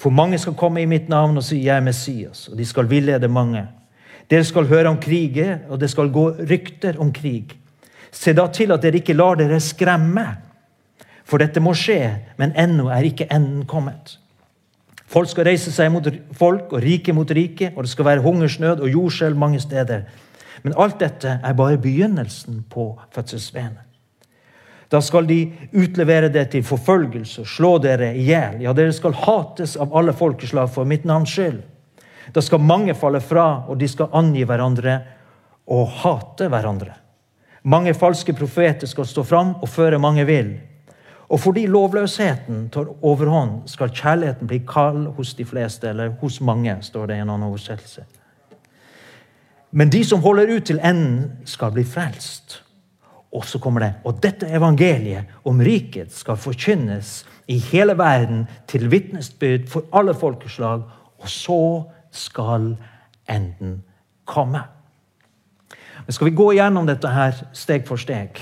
For 0.00 0.14
mange 0.14 0.38
skal 0.40 0.56
komme 0.56 0.80
i 0.80 0.88
mitt 0.88 1.08
navn 1.08 1.36
og 1.36 1.44
si 1.44 1.60
'Jeg 1.64 1.76
er 1.76 1.84
Messias', 1.84 2.48
og 2.50 2.58
de 2.58 2.64
skal 2.64 2.90
villede 2.90 3.28
mange. 3.28 3.66
Dere 4.30 4.44
skal 4.44 4.66
høre 4.66 4.88
om 4.88 4.96
kriger, 4.96 5.58
og 5.68 5.80
det 5.80 5.90
skal 5.90 6.12
gå 6.12 6.30
rykter 6.30 6.98
om 6.98 7.12
krig. 7.12 7.56
Se 8.12 8.32
da 8.34 8.46
til 8.52 8.72
at 8.74 8.82
dere 8.82 9.00
ikke 9.00 9.16
lar 9.16 9.38
dere 9.38 9.60
skremme, 9.62 10.26
for 11.24 11.38
dette 11.38 11.62
må 11.62 11.76
skje, 11.78 12.32
men 12.40 12.54
ennå 12.58 12.88
er 12.90 13.06
ikke 13.06 13.28
enden 13.30 13.62
kommet. 13.70 14.16
Folk 15.10 15.30
skal 15.30 15.46
reise 15.46 15.72
seg 15.74 15.90
mot 15.90 16.06
folk 16.38 16.72
og 16.74 16.82
rike 16.82 17.14
mot 17.14 17.30
rike, 17.34 17.72
og 17.74 17.84
det 17.86 17.92
skal 17.92 18.06
være 18.06 18.24
hungersnød 18.24 18.82
og 18.82 18.90
jordskjelv 18.90 19.38
mange 19.38 19.60
steder. 19.62 20.04
Men 20.62 20.74
alt 20.78 21.00
dette 21.00 21.38
er 21.42 21.56
bare 21.56 21.78
begynnelsen 21.82 22.64
på 22.70 22.92
fødselsvenet. 23.14 23.86
Da 24.90 24.98
skal 25.00 25.26
de 25.26 25.52
utlevere 25.78 26.28
det 26.34 26.48
til 26.50 26.64
forfølgelse, 26.66 27.44
slå 27.46 27.76
dere 27.78 28.10
i 28.18 28.24
hjel. 28.26 28.58
Ja, 28.64 28.72
dere 28.74 28.94
skal 28.94 29.14
hates 29.14 29.76
av 29.78 29.94
alle 29.94 30.14
folkeslag 30.18 30.70
for 30.74 30.88
mitt 30.88 31.06
navns 31.06 31.30
skyld. 31.30 31.60
Da 32.34 32.42
skal 32.42 32.62
mange 32.62 32.94
falle 32.98 33.20
fra, 33.22 33.68
og 33.70 33.78
de 33.78 33.86
skal 33.90 34.10
angi 34.18 34.42
hverandre 34.46 34.96
og 35.70 35.86
hate 36.02 36.50
hverandre. 36.50 36.96
Mange 37.62 37.94
falske 37.94 38.32
profeter 38.32 38.88
skal 38.88 39.06
stå 39.06 39.22
fram 39.22 39.54
og 39.60 39.68
føre 39.68 39.98
mange 39.98 40.24
vill. 40.26 40.54
Og 41.30 41.40
fordi 41.40 41.66
lovløsheten 41.66 42.68
tar 42.72 42.88
overhånd, 43.02 43.68
skal 43.70 43.92
kjærligheten 43.94 44.48
bli 44.50 44.62
kald 44.66 45.06
hos 45.16 45.34
de 45.34 45.44
fleste, 45.44 45.88
eller 45.88 46.16
hos 46.20 46.40
mange, 46.40 46.74
står 46.82 47.06
det 47.06 47.18
i 47.18 47.22
en 47.22 47.30
annen 47.30 47.46
oversettelse. 47.46 48.02
Men 49.70 49.92
de 49.92 50.04
som 50.04 50.22
holder 50.24 50.56
ut 50.56 50.64
til 50.66 50.80
enden, 50.82 51.30
skal 51.44 51.70
bli 51.72 51.84
frelst. 51.84 52.62
Og 53.32 53.44
så 53.44 53.58
kommer 53.62 53.80
det 53.80 53.92
Og 54.04 54.22
dette 54.22 54.48
evangeliet 54.50 55.24
om 55.44 55.60
riket 55.60 56.12
skal 56.12 56.36
forkynnes 56.36 57.26
i 57.46 57.58
hele 57.58 57.98
verden 57.98 58.48
til 58.66 58.90
vitnesbyrd 58.90 59.68
for 59.68 59.86
alle 59.92 60.14
folkeslag, 60.14 60.82
og 61.18 61.28
så 61.28 61.82
skal 62.10 62.76
enden 63.28 63.82
komme. 64.24 64.62
Men 66.10 66.14
skal 66.14 66.26
vi 66.26 66.34
gå 66.34 66.48
gjennom 66.56 66.88
dette 66.88 67.06
her 67.06 67.36
steg 67.54 67.84
for 67.86 68.02
steg? 68.02 68.34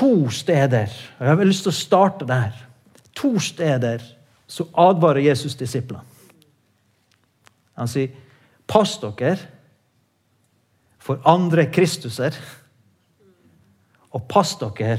To 0.00 0.30
steder, 0.32 0.88
og 1.18 1.26
jeg 1.26 1.36
har 1.36 1.44
lyst 1.44 1.66
til 1.66 1.72
å 1.74 1.76
starte 1.76 2.24
der. 2.24 2.54
To 3.20 3.34
steder 3.44 4.00
så 4.48 4.64
advarer 4.72 5.26
Jesus 5.26 5.58
disiplene. 5.60 6.00
Han 7.76 7.92
sier, 7.92 8.08
'Pass 8.66 8.96
dere 9.04 9.36
for 10.98 11.20
andre 11.26 11.66
Kristuser' 11.66 12.40
Og 14.10 14.28
pass 14.28 14.56
dere 14.56 14.98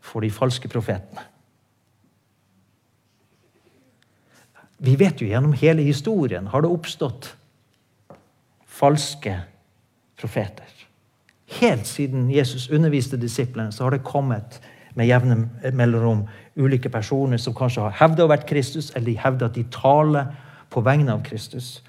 for 0.00 0.20
de 0.20 0.30
falske 0.30 0.68
profetene. 0.68 1.20
Vi 4.78 4.96
vet 4.96 5.20
jo 5.20 5.28
gjennom 5.28 5.52
hele 5.52 5.82
historien 5.82 6.46
har 6.46 6.62
det 6.62 6.70
oppstått 6.70 7.36
falske 8.64 9.30
profeter. 9.30 9.51
Helt 11.60 11.86
siden 11.86 12.30
Jesus 12.30 12.70
underviste 12.70 13.16
disiplene, 13.16 13.72
så 13.72 13.84
har 13.84 13.90
det 13.90 14.04
kommet 14.04 14.60
med 14.94 15.08
jevne 15.08 15.72
mellomrom 15.72 16.26
ulike 16.56 16.90
personer 16.92 17.40
som 17.40 17.54
kanskje 17.56 17.86
har 17.86 17.98
hevda 18.00 18.24
å 18.24 18.30
være 18.30 18.48
Kristus, 18.48 18.90
eller 18.94 19.10
de 19.10 19.18
hevder 19.20 19.48
at 19.48 19.56
de 19.56 19.64
taler 19.72 20.32
på 20.72 20.80
vegne 20.84 21.12
av 21.12 21.24
Kristus. 21.24 21.82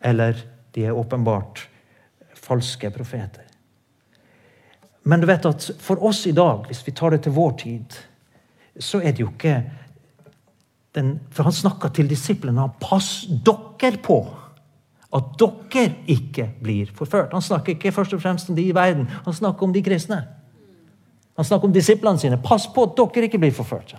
Eller 0.00 0.36
de 0.76 0.86
er 0.86 0.96
åpenbart 0.96 1.66
falske 2.38 2.90
profeter. 2.94 3.44
Men 5.08 5.20
du 5.20 5.26
vet 5.28 5.46
at 5.48 5.70
for 5.80 6.04
oss 6.04 6.26
i 6.28 6.36
dag, 6.36 6.66
hvis 6.68 6.84
vi 6.86 6.92
tar 6.92 7.14
det 7.14 7.22
til 7.24 7.32
vår 7.36 7.52
tid, 7.62 7.96
så 8.78 9.00
er 9.00 9.14
det 9.16 9.24
jo 9.24 9.30
ikke 9.32 9.62
den, 10.94 11.18
For 11.30 11.44
han 11.44 11.52
snakka 11.52 11.90
til 11.94 12.08
disiplene. 12.10 12.64
Pass 12.80 13.26
dere 13.28 14.00
på 14.02 14.18
at 15.14 15.30
dere 15.40 15.94
ikke 16.06 16.50
blir 16.62 16.90
forført. 16.94 17.32
Han 17.32 17.42
snakker 17.42 17.74
ikke 17.74 17.92
først 17.92 18.12
og 18.14 18.22
fremst 18.22 18.50
om 18.50 18.56
de 18.56 18.66
i 18.68 18.74
verden, 18.74 19.08
han 19.24 19.34
snakker 19.34 19.66
om 19.66 19.72
de 19.72 19.82
kristne. 19.82 20.20
Han 21.36 21.44
snakker 21.44 21.68
om 21.68 21.72
disiplene 21.72 22.18
sine. 22.18 22.40
Pass 22.42 22.66
på 22.74 22.84
at 22.84 22.96
dere 22.98 23.28
ikke 23.28 23.38
blir 23.38 23.54
forført. 23.54 23.94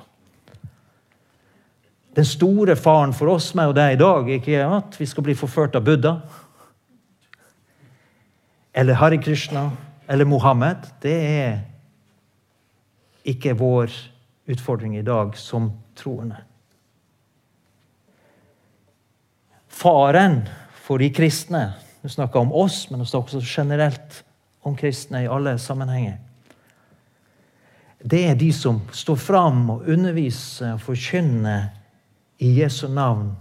Den 2.15 2.25
store 2.25 2.75
faren 2.75 3.13
for 3.13 3.31
oss 3.31 3.53
meg 3.55 3.71
og 3.71 3.77
deg 3.77 3.95
i 3.95 3.99
dag 4.01 4.29
er 4.49 4.65
at 4.79 4.97
vi 4.99 5.05
skal 5.07 5.23
bli 5.23 5.37
forført 5.37 5.77
av 5.77 5.85
Buddha 5.87 6.17
eller 8.73 8.97
Hare 8.99 9.17
Krishna 9.21 9.69
eller 10.09 10.25
Mohammed, 10.25 10.87
det 11.01 11.15
er 11.15 11.57
ikke 13.29 13.53
vår 13.57 13.93
utfordring 14.49 14.97
i 14.97 15.05
dag 15.05 15.35
som 15.37 15.71
troende. 15.95 16.37
Faren 19.67 20.41
for 20.89 20.97
de 20.97 21.11
kristne 21.13 21.73
Du 22.01 22.09
snakker 22.09 22.39
om 22.39 22.53
oss, 22.55 22.85
men 22.89 23.01
du 23.01 23.05
snakker 23.05 23.37
også 23.37 23.61
generelt 23.61 24.21
om 24.63 24.75
kristne 24.79 25.25
i 25.25 25.27
alle 25.27 25.57
sammenhenger. 25.59 26.15
Det 27.99 28.21
er 28.29 28.39
de 28.39 28.47
som 28.55 28.79
står 28.95 29.19
fram 29.19 29.65
og 29.73 29.89
underviser 29.91 30.77
og 30.77 30.85
forkynner 30.85 31.67
i 32.39 32.53
Jesu 32.61 32.87
navn. 32.87 33.33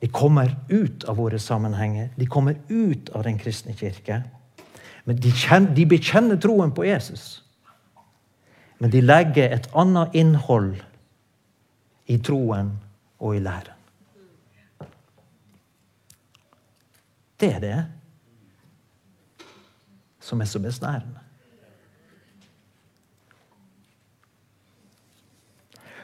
De 0.00 0.08
kommer 0.08 0.56
ut 0.72 1.04
av 1.04 1.20
våre 1.20 1.38
sammenhenger. 1.38 2.08
De 2.16 2.26
kommer 2.26 2.56
ut 2.72 3.12
av 3.12 3.28
den 3.28 3.36
kristne 3.38 3.76
kirke. 3.76 4.22
Men 5.04 5.20
de, 5.20 5.30
kjenner, 5.36 5.74
de 5.76 5.84
bekjenner 5.84 6.40
troen 6.40 6.72
på 6.72 6.88
Jesus. 6.88 7.42
Men 8.80 8.88
de 8.96 9.04
legger 9.04 9.52
et 9.52 9.68
annet 9.76 10.16
innhold 10.16 10.78
i 12.08 12.16
troen 12.24 12.78
og 13.20 13.36
i 13.36 13.44
læren. 13.44 13.77
Det 17.40 17.52
er 17.54 17.62
det 17.62 17.78
som 20.20 20.40
er 20.40 20.44
så 20.44 20.58
besnærende. 20.58 21.20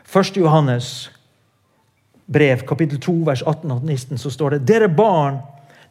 Første 0.05 0.41
Johannes 0.41 1.13
brev, 2.33 2.59
kapittel 2.69 3.01
2, 3.01 3.13
vers 3.27 3.43
18 3.43 3.71
og 3.71 3.85
19, 3.85 4.19
så 4.19 4.31
står 4.31 4.51
det 4.51 4.69
Dere 4.69 4.89
barn, 4.89 5.39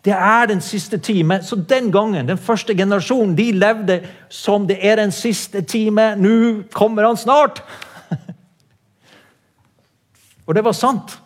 det 0.06 0.14
er 0.14 0.46
den 0.46 0.62
siste 0.62 0.98
time. 0.98 1.44
Så 1.44 1.56
den 1.56 1.92
gangen, 1.92 2.28
den 2.28 2.38
første 2.38 2.76
generasjonen, 2.76 3.38
de 3.38 3.52
levde 3.52 4.08
som 4.30 4.68
det 4.68 4.78
er 4.82 4.96
den 4.96 5.12
siste 5.12 5.62
time. 5.62 6.16
Nå 6.16 6.64
kommer 6.74 7.08
han 7.08 7.18
snart! 7.18 7.64
Og 10.48 10.56
det 10.56 10.64
var 10.64 10.76
sant. 10.76 11.20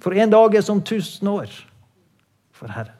For 0.00 0.12
en 0.12 0.30
dag 0.30 0.54
er 0.54 0.64
som 0.64 0.82
tusen 0.82 1.28
år 1.28 1.52
for 2.54 2.70
Herren. 2.70 2.94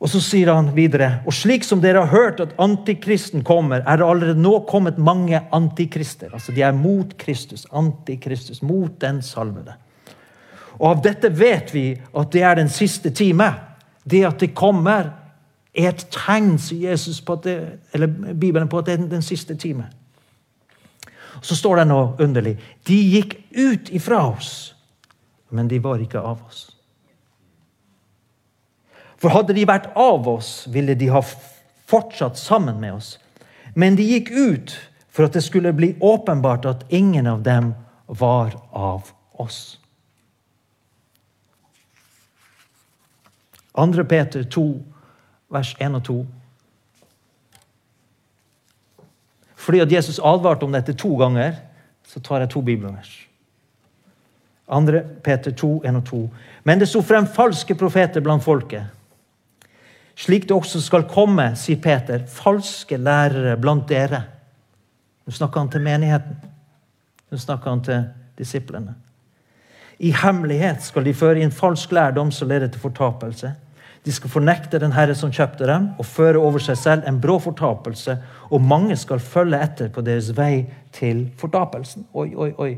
Og 0.00 0.08
så 0.08 0.20
sier 0.24 0.48
han 0.48 0.70
videre 0.72 1.20
Og 1.28 1.34
slik 1.36 1.64
som 1.66 1.82
dere 1.82 2.06
har 2.06 2.14
hørt 2.14 2.40
at 2.40 2.54
antikristen 2.60 3.44
kommer, 3.44 3.84
er 3.84 4.00
det 4.00 4.06
allerede 4.06 4.40
nå 4.40 4.62
kommet 4.68 4.98
mange 4.98 5.42
antikrister. 5.52 6.32
Altså 6.32 6.52
De 6.56 6.64
er 6.64 6.72
mot 6.72 7.12
Kristus. 7.20 7.66
Antikristus. 7.72 8.62
Mot 8.62 8.96
den 9.00 9.20
salvede. 9.22 9.76
Og 10.80 10.86
av 10.94 11.02
dette 11.04 11.28
vet 11.36 11.74
vi 11.74 11.86
at 11.92 12.32
det 12.32 12.42
er 12.42 12.56
den 12.56 12.72
siste 12.72 13.12
time. 13.12 13.52
Det 14.04 14.24
at 14.24 14.40
det 14.40 14.54
kommer, 14.56 15.12
er 15.76 15.92
et 15.92 16.06
tegn, 16.10 16.54
sier 16.58 16.94
Jesus, 16.94 17.20
på 17.20 17.36
det, 17.44 17.58
eller 17.92 18.08
Bibelen 18.08 18.68
på 18.68 18.80
at 18.80 18.88
det 18.88 18.96
er 18.96 19.04
den 19.10 19.22
siste 19.22 19.54
time. 19.54 19.90
Så 21.40 21.56
står 21.56 21.80
det 21.80 21.86
noe 21.88 22.12
underlig. 22.20 22.56
De 22.86 22.96
gikk 22.96 23.36
ut 23.56 23.90
ifra 23.90 24.22
oss, 24.32 24.74
men 25.48 25.68
de 25.68 25.80
var 25.82 26.02
ikke 26.02 26.20
av 26.20 26.42
oss. 26.46 26.68
For 29.20 29.32
hadde 29.34 29.56
de 29.56 29.66
vært 29.68 29.90
av 30.00 30.28
oss, 30.28 30.64
ville 30.72 30.96
de 30.96 31.10
ha 31.12 31.20
fortsatt 31.90 32.38
sammen 32.40 32.80
med 32.80 32.96
oss. 32.96 33.18
Men 33.74 33.96
de 33.96 34.06
gikk 34.06 34.30
ut 34.32 34.76
for 35.10 35.26
at 35.26 35.36
det 35.36 35.42
skulle 35.44 35.74
bli 35.76 35.92
åpenbart 36.00 36.64
at 36.64 36.86
ingen 36.88 37.26
av 37.26 37.42
dem 37.44 37.74
var 38.06 38.56
av 38.70 39.10
oss. 39.32 39.76
2. 43.74 44.04
Peter 44.04 44.44
2, 44.44 44.64
vers 45.48 45.76
1 45.78 45.94
og 45.94 46.04
2. 46.04 46.16
Fordi 49.60 49.82
at 49.84 49.92
Jesus 49.92 50.20
advarte 50.24 50.64
om 50.64 50.72
dette 50.72 50.96
to 50.96 51.12
ganger, 51.20 51.58
så 52.06 52.20
tar 52.20 52.44
jeg 52.44 52.50
to 52.54 52.62
bibelvers. 52.64 53.10
2. 54.70 55.00
Peter 55.24 55.50
2, 55.50 55.82
1 55.84 55.96
og 55.96 56.04
2. 56.06 56.20
Men 56.64 56.80
det 56.80 56.88
sto 56.88 57.02
frem 57.02 57.26
falske 57.26 57.74
profeter 57.74 58.22
blant 58.24 58.44
folket. 58.44 58.86
Slik 60.20 60.46
det 60.48 60.56
også 60.56 60.80
skal 60.84 61.08
komme, 61.08 61.52
sier 61.56 61.80
Peter, 61.80 62.22
falske 62.28 62.96
lærere 63.00 63.56
blant 63.60 63.88
dere. 63.88 64.22
Nå 65.26 65.32
snakker 65.32 65.60
han 65.60 65.70
til 65.72 65.84
menigheten. 65.84 66.36
Nå 67.30 67.38
snakker 67.38 67.70
han 67.70 67.82
til 67.84 68.04
disiplene. 68.38 68.94
I 70.00 70.12
hemmelighet 70.16 70.82
skal 70.84 71.04
de 71.04 71.14
føre 71.14 71.42
inn 71.44 71.52
falsk 71.52 71.92
lærdom 71.92 72.30
som 72.32 72.48
leder 72.48 72.70
til 72.72 72.80
fortapelse. 72.80 73.52
De 74.04 74.12
skal 74.12 74.32
fornekte 74.32 74.80
den 74.80 74.94
Herre 74.96 75.14
som 75.16 75.32
kjøpte 75.32 75.66
dem, 75.68 75.90
og 76.00 76.08
føre 76.08 76.40
over 76.40 76.62
seg 76.64 76.78
selv 76.80 77.08
en 77.08 77.20
brå 77.20 77.36
fortapelse. 77.42 78.16
Og 78.48 78.62
mange 78.64 78.96
skal 78.96 79.20
følge 79.20 79.60
etter 79.60 79.90
på 79.92 80.04
deres 80.04 80.30
vei 80.36 80.64
til 80.96 81.26
fortapelsen. 81.40 82.06
Oi, 82.16 82.30
oi, 82.32 82.52
oi. 82.56 82.70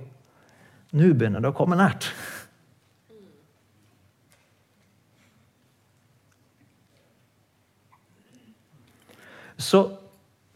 Nå 0.92 1.12
begynner 1.14 1.40
det 1.40 1.52
å 1.52 1.56
komme 1.56 1.78
nært. 1.78 2.10
Så 9.62 9.84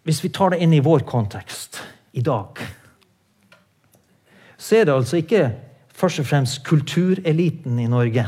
hvis 0.02 0.18
vi 0.24 0.32
tar 0.34 0.50
det 0.52 0.58
inn 0.64 0.74
i 0.74 0.82
vår 0.82 1.06
kontekst 1.06 1.78
i 2.18 2.24
dag, 2.26 2.58
så 4.58 4.80
er 4.80 4.88
det 4.88 4.96
altså 4.96 5.20
ikke 5.20 5.44
først 5.94 6.24
og 6.24 6.26
fremst 6.26 6.64
kultureliten 6.66 7.78
i 7.78 7.86
Norge 7.90 8.26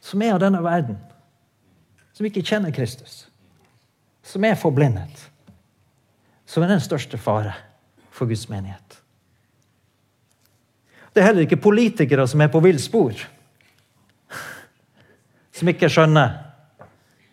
som 0.00 0.22
er 0.22 0.34
av 0.34 0.40
denne 0.42 0.62
verden, 0.64 0.98
som 2.16 2.26
ikke 2.26 2.44
kjenner 2.44 2.72
Kristus, 2.74 3.26
som 4.22 4.44
er 4.44 4.58
forblindet, 4.58 5.28
som 6.48 6.64
er 6.64 6.72
den 6.72 6.82
største 6.82 7.20
fare 7.20 7.54
for 8.10 8.28
Guds 8.30 8.48
menighet. 8.50 8.98
Det 11.10 11.22
er 11.22 11.30
heller 11.30 11.46
ikke 11.46 11.60
politikere 11.60 12.26
som 12.30 12.40
er 12.40 12.50
på 12.52 12.62
villspor, 12.62 13.18
som 15.52 15.68
ikke 15.68 15.90
skjønner 15.92 16.36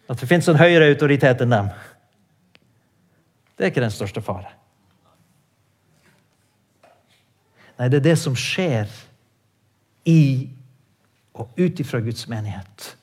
at 0.07 0.19
det 0.19 0.29
fins 0.29 0.47
en 0.49 0.59
høyere 0.59 0.89
autoritet 0.91 1.43
enn 1.43 1.53
dem. 1.53 1.69
Det 3.57 3.65
er 3.65 3.71
ikke 3.71 3.83
den 3.83 3.93
største 3.93 4.23
fare. 4.23 4.53
Nei, 7.77 7.89
det 7.89 7.99
er 7.99 8.07
det 8.09 8.17
som 8.19 8.35
skjer 8.37 8.89
i 10.09 10.49
og 11.37 11.57
ut 11.57 11.79
ifra 11.79 12.01
Guds 12.01 12.27
menighet. 12.29 12.97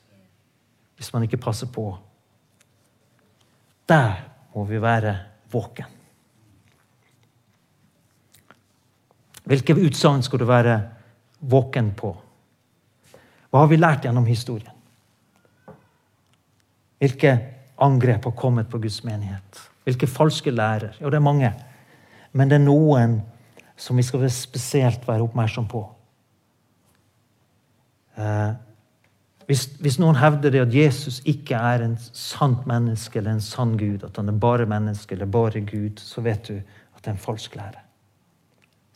Hvis 0.95 1.11
man 1.13 1.23
ikke 1.23 1.41
passer 1.41 1.67
på. 1.67 1.89
Der 3.89 4.13
må 4.55 4.63
vi 4.63 4.81
være 4.81 5.17
våken. 5.51 5.91
Hvilke 9.45 9.75
utsagn 9.77 10.23
skal 10.25 10.41
du 10.41 10.47
være 10.49 10.79
våken 11.39 11.91
på? 11.97 12.15
Hva 13.51 13.61
har 13.61 13.69
vi 13.69 13.77
lært 13.77 14.07
gjennom 14.07 14.25
historien? 14.25 14.73
Hvilke 16.99 17.35
angrep 17.77 18.25
har 18.25 18.33
kommet 18.39 18.69
på 18.71 18.79
Guds 18.81 19.03
menighet? 19.05 19.61
Hvilke 19.85 20.09
falske 20.09 20.51
lærer? 20.51 20.97
Jo, 21.01 21.11
det 21.11 21.19
er 21.19 21.27
mange. 21.27 21.51
Men 22.33 22.49
det 22.49 22.57
er 22.57 22.65
noen 22.65 23.19
som 23.77 23.99
vi 23.99 24.03
skal 24.07 24.25
spesielt 24.33 25.05
være 25.07 25.23
oppmerksom 25.27 25.67
på. 25.69 25.83
Eh, 28.17 28.53
hvis, 29.45 29.65
hvis, 29.79 29.99
noen 30.01 30.17
hevder 30.17 30.53
det 30.53 30.63
at 30.63 30.73
Jesus 30.73 31.19
ikke 31.29 31.57
er 31.59 31.83
en 31.85 31.97
sant 32.01 32.65
menneske 32.69 33.19
eller 33.19 33.35
en 33.35 33.43
sann 33.43 33.75
Gud, 33.77 34.03
at 34.07 34.17
han 34.17 34.31
er 34.31 34.39
bare 34.41 34.65
menneske 34.65 35.13
eller 35.13 35.29
bare 35.29 35.61
Gud, 35.61 36.01
så 36.01 36.23
vet 36.25 36.47
du 36.47 36.55
at 36.57 37.03
det 37.03 37.11
er 37.11 37.17
en 37.17 37.25
falsk 37.27 37.55
lære. 37.55 37.83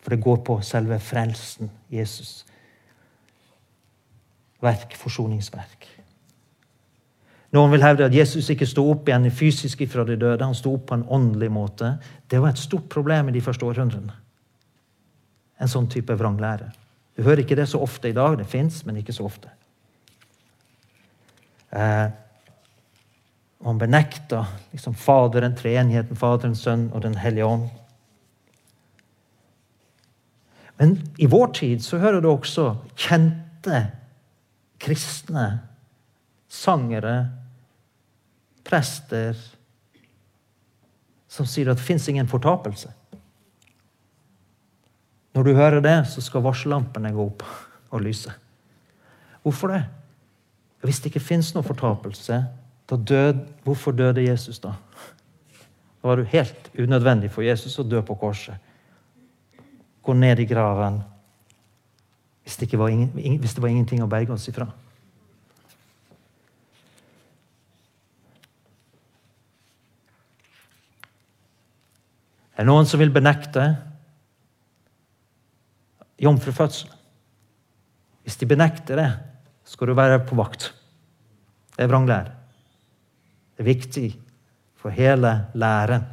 For 0.02 0.16
det 0.16 0.24
går 0.24 0.42
på 0.48 0.62
selve 0.66 1.00
frelsen, 1.00 1.70
Jesus. 1.92 2.46
Verk, 4.62 4.96
forsoningsverk. 4.98 5.86
Noen 7.54 7.72
vil 7.74 7.84
hevde 7.84 8.06
at 8.06 8.16
Jesus 8.16 8.50
ikke 8.54 8.68
sto 8.70 8.84
opp 8.92 9.08
igjen 9.10 9.30
fysisk 9.34 9.82
fra 9.90 10.06
de 10.06 10.18
døde. 10.20 10.46
Han 10.46 10.58
sto 10.58 10.74
opp 10.78 10.90
på 10.90 10.98
en 11.00 11.06
åndelig 11.10 11.50
måte. 11.52 11.96
Det 12.30 12.42
var 12.42 12.54
et 12.54 12.62
stort 12.62 12.90
problem 12.90 13.30
i 13.30 13.34
de 13.34 13.42
første 13.42 13.66
århundrene. 13.66 14.14
En 15.60 15.72
sånn 15.72 15.90
type 15.90 16.14
vranglære. 16.16 16.70
Du 17.20 17.26
hører 17.28 17.42
ikke 17.44 17.58
det 17.60 17.66
så 17.68 17.82
ofte 17.84 18.08
i 18.08 18.16
dag. 18.16 18.38
Det 18.40 18.46
fins, 18.48 18.86
men 18.88 18.96
ikke 18.96 19.12
så 19.12 19.26
ofte. 19.28 19.50
Eh, 21.76 22.06
man 23.60 23.82
benekter 23.82 24.46
liksom 24.72 24.96
Faderen, 24.96 25.56
treenigheten, 25.56 26.16
Faderen, 26.16 26.56
Sønn 26.56 26.86
og 26.94 27.04
Den 27.04 27.18
hellige 27.20 27.46
ånd. 27.46 27.66
Men 30.80 30.96
i 31.20 31.28
vår 31.28 31.52
tid 31.60 31.84
så 31.84 32.00
hører 32.00 32.24
du 32.24 32.30
også 32.32 32.70
kjente 32.96 33.82
kristne 34.80 35.50
sangere, 36.48 37.18
prester, 38.64 39.36
som 41.28 41.44
sier 41.44 41.68
at 41.68 41.84
det 41.84 41.90
fins 41.92 42.08
ingen 42.08 42.32
fortapelse. 42.32 42.96
Når 45.34 45.46
du 45.46 45.54
hører 45.54 45.82
det, 45.86 45.98
så 46.10 46.22
skal 46.26 46.44
varsellampene 46.46 47.12
gå 47.14 47.26
opp 47.30 47.46
og 47.94 48.02
lyse. 48.02 48.34
Hvorfor 49.44 49.74
det? 49.74 49.84
Hvis 50.82 51.02
det 51.02 51.12
ikke 51.12 51.24
fins 51.24 51.52
noen 51.54 51.68
fortapelse, 51.68 52.44
død, 52.90 53.44
hvorfor 53.64 53.94
døde 53.94 54.24
Jesus 54.26 54.60
da? 54.60 54.74
Da 56.02 56.08
var 56.08 56.18
det 56.18 56.32
helt 56.32 56.70
unødvendig 56.80 57.30
for 57.32 57.46
Jesus 57.46 57.78
å 57.80 57.86
dø 57.86 58.02
på 58.06 58.16
korset. 58.18 58.56
Gå 60.02 60.16
ned 60.16 60.40
i 60.40 60.48
graven 60.50 61.02
hvis 62.44 62.58
det, 62.58 62.80
var, 62.80 62.90
ingen, 62.90 63.12
hvis 63.14 63.54
det 63.54 63.62
var 63.62 63.70
ingenting 63.70 64.02
å 64.02 64.10
berge 64.10 64.34
oss 64.34 64.48
ifra. 64.50 64.66
Er 72.58 72.66
Det 72.66 72.72
noen 72.72 72.90
som 72.90 73.00
vil 73.00 73.14
benekte 73.14 73.68
jomfrufødsel. 76.20 76.92
Hvis 78.24 78.38
de 78.38 78.46
benekter 78.50 79.00
det, 79.00 79.10
skal 79.66 79.88
du 79.88 79.94
være 79.98 80.20
på 80.26 80.36
vakt. 80.38 80.72
Det 81.76 81.84
er 81.86 81.92
vranglære. 81.92 82.32
Det 83.56 83.64
er 83.64 83.70
viktig 83.70 84.10
for 84.80 84.90
hele 84.96 85.32
læren 85.54 86.06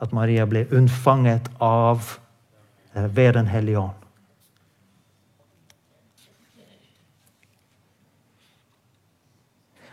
at 0.00 0.12
Maria 0.12 0.44
ble 0.44 0.66
unnfanget 0.76 1.48
av 1.60 2.18
ved 2.94 3.32
Den 3.34 3.46
hellige 3.46 3.78
ånd. 3.78 4.06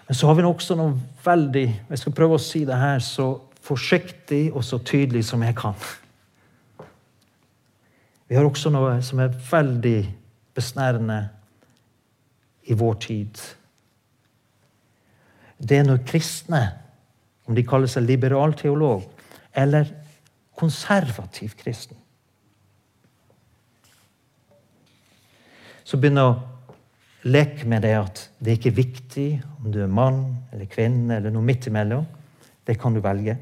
Men 0.08 0.16
så 0.16 0.28
har 0.28 0.36
vi 0.36 0.44
også 0.44 0.76
noe 0.76 0.94
veldig 1.26 1.66
Jeg 1.90 1.98
skal 1.98 2.14
prøve 2.14 2.36
å 2.38 2.42
si 2.42 2.66
det 2.68 2.76
her 2.78 3.00
så 3.04 3.32
forsiktig 3.64 4.52
og 4.52 4.64
så 4.64 4.78
tydelig 4.84 5.24
som 5.26 5.44
jeg 5.44 5.56
kan. 5.56 5.78
Vi 8.28 8.36
har 8.36 8.46
også 8.48 8.72
noe 8.74 8.96
som 9.06 9.20
er 9.20 9.34
veldig 9.50 9.98
besnærende 10.56 11.20
i 12.70 12.78
vår 12.78 12.96
tid. 13.04 13.42
Det 15.60 15.80
er 15.80 15.88
når 15.88 16.06
kristne, 16.08 16.64
om 17.48 17.56
de 17.56 17.66
kaller 17.68 17.92
seg 17.92 18.06
liberalteolog 18.08 19.04
eller 19.60 19.90
konservativ 20.56 21.58
kristen, 21.60 21.98
så 25.84 26.00
begynner 26.00 26.30
å 26.30 27.28
leke 27.28 27.68
med 27.70 27.84
det 27.84 27.94
at 27.98 28.22
det 28.40 28.54
er 28.54 28.60
ikke 28.60 28.78
viktig 28.78 29.28
om 29.60 29.72
du 29.72 29.82
er 29.84 29.92
mann 29.92 30.24
eller 30.54 30.70
kvinne 30.72 31.18
eller 31.20 31.34
noe 31.34 31.44
midt 31.46 31.68
imellom. 31.68 32.06
Det 32.64 32.78
kan 32.80 32.96
du 32.96 33.02
velge. 33.04 33.36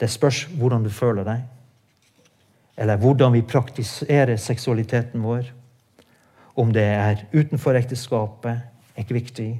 Det 0.00 0.08
spørs 0.10 0.46
hvordan 0.56 0.84
du 0.84 0.90
føler 0.90 1.28
deg 1.28 1.44
eller 2.76 3.00
hvordan 3.00 3.34
vi 3.34 3.42
praktiserer 3.42 4.36
seksualiteten 4.36 5.22
vår. 5.22 5.50
Om 6.54 6.72
det 6.72 6.84
er 6.84 7.26
utenfor 7.32 7.76
ekteskapet, 7.78 8.64
er 8.94 9.04
ikke 9.04 9.16
viktig. 9.16 9.50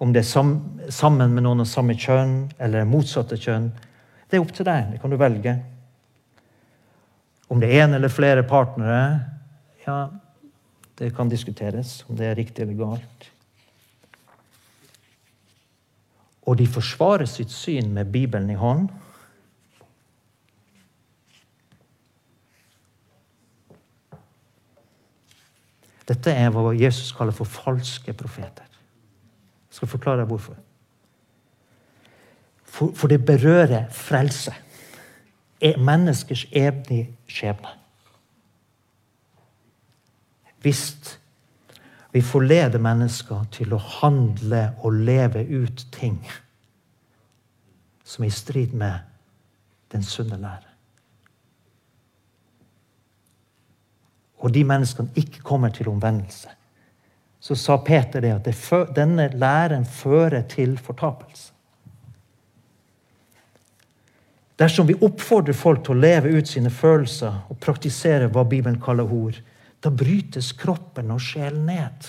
Om 0.00 0.12
det 0.12 0.22
er 0.22 0.28
sam 0.28 0.52
sammen 0.92 1.32
med 1.32 1.44
noen 1.46 1.64
av 1.64 1.68
samme 1.70 1.96
kjønn 1.96 2.50
eller 2.60 2.88
motsatte 2.88 3.38
kjønn, 3.40 3.70
det 4.28 4.36
er 4.36 4.44
opp 4.44 4.52
til 4.56 4.68
deg. 4.68 4.92
Det 4.92 5.00
kan 5.00 5.12
du 5.12 5.16
velge. 5.20 5.56
Om 7.48 7.60
det 7.62 7.70
er 7.70 7.84
en 7.84 7.96
eller 7.96 8.12
flere 8.12 8.42
partnere, 8.48 9.00
ja, 9.86 10.08
det 10.98 11.12
kan 11.16 11.30
diskuteres 11.30 12.00
om 12.08 12.16
det 12.18 12.30
er 12.30 12.38
riktig 12.38 12.64
eller 12.64 12.78
galt. 12.80 13.30
Og 16.46 16.58
de 16.58 16.66
forsvarer 16.70 17.26
sitt 17.28 17.50
syn 17.50 17.92
med 17.94 18.12
Bibelen 18.14 18.50
i 18.50 18.58
hånd. 18.58 18.88
Dette 26.06 26.30
er 26.30 26.52
hva 26.54 26.70
Jesus 26.76 27.10
kaller 27.16 27.34
for 27.34 27.48
falske 27.50 28.14
profeter. 28.14 28.66
Jeg 29.66 29.78
skal 29.78 29.90
forklare 29.90 30.22
deg 30.22 30.30
hvorfor. 30.30 30.58
For, 32.64 32.92
for 32.94 33.10
det 33.10 33.24
berører 33.26 33.90
frelse. 33.90 34.54
Er 35.60 35.78
menneskers 35.80 36.44
evige 36.52 37.08
skjebne. 37.26 37.72
Hvis 40.60 41.18
vi 42.12 42.20
forleder 42.24 42.80
mennesker 42.80 43.44
til 43.52 43.74
å 43.76 43.80
handle 44.00 44.70
og 44.84 44.94
leve 45.04 45.42
ut 45.48 45.86
ting 45.92 46.20
som 48.06 48.24
er 48.24 48.30
i 48.30 48.34
strid 48.34 48.72
med 48.72 49.04
den 49.92 50.02
sunne 50.06 50.38
lære. 50.40 50.65
Og 54.44 54.52
de 54.52 54.64
menneskene 54.64 55.14
ikke 55.16 55.42
kommer 55.46 55.72
til 55.72 55.88
omvendelse, 55.88 56.52
så 57.40 57.54
sa 57.54 57.76
Peter 57.76 58.20
det 58.20 58.32
at 58.34 58.48
det, 58.48 58.56
denne 58.96 59.28
læren 59.32 59.84
fører 59.86 60.42
til 60.50 60.78
fortapelse. 60.78 61.52
Dersom 64.56 64.88
vi 64.88 64.96
oppfordrer 65.04 65.56
folk 65.56 65.82
til 65.84 65.96
å 65.96 66.00
leve 66.00 66.32
ut 66.38 66.48
sine 66.48 66.72
følelser 66.72 67.42
og 67.52 67.58
praktisere 67.60 68.30
hva 68.32 68.44
Bibelen 68.48 68.80
kaller 68.80 69.10
ord, 69.12 69.36
da 69.84 69.92
brytes 69.92 70.54
kroppen 70.56 71.12
og 71.12 71.20
sjelen 71.20 71.66
ned. 71.68 72.08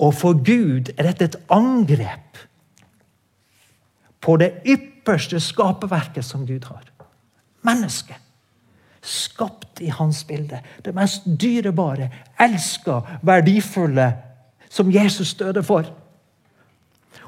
Og 0.00 0.14
for 0.16 0.40
Gud 0.40 0.94
er 0.96 1.10
dette 1.10 1.28
et 1.28 1.36
angrep 1.52 2.40
på 4.24 4.36
det 4.40 4.54
ypperste 4.64 5.40
skaperverket 5.40 6.24
som 6.24 6.46
Gud 6.48 6.64
har. 6.72 6.86
Mennesket. 7.68 8.16
Skapt 9.00 9.80
i 9.80 9.88
hans 9.88 10.24
bilde. 10.24 10.60
Det 10.84 10.94
mest 10.94 11.24
dyrebare, 11.40 12.10
elska, 12.40 13.00
verdifulle 13.22 14.12
som 14.70 14.90
Jesus 14.90 15.34
døde 15.34 15.62
for. 15.62 15.88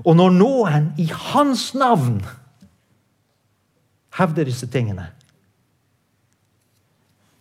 Og 0.04 0.16
når 0.16 0.30
noen 0.36 0.92
i 0.98 1.08
hans 1.12 1.72
navn 1.74 2.22
hevder 4.18 4.48
disse 4.48 4.68
tingene, 4.70 5.08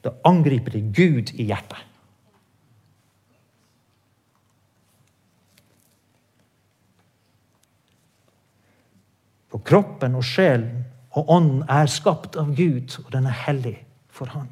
da 0.02 0.16
angriper 0.26 0.74
de 0.74 0.82
Gud 0.82 1.34
i 1.38 1.46
hjertet. 1.52 1.88
For 9.52 9.62
kroppen 9.68 10.16
og 10.16 10.24
sjelen 10.26 10.86
og 11.12 11.30
ånden 11.30 11.64
er 11.70 11.92
skapt 11.92 12.38
av 12.40 12.54
Gud, 12.56 12.96
og 13.04 13.12
den 13.14 13.28
er 13.28 13.36
hellig 13.46 13.76
for 14.12 14.32
Han. 14.36 14.50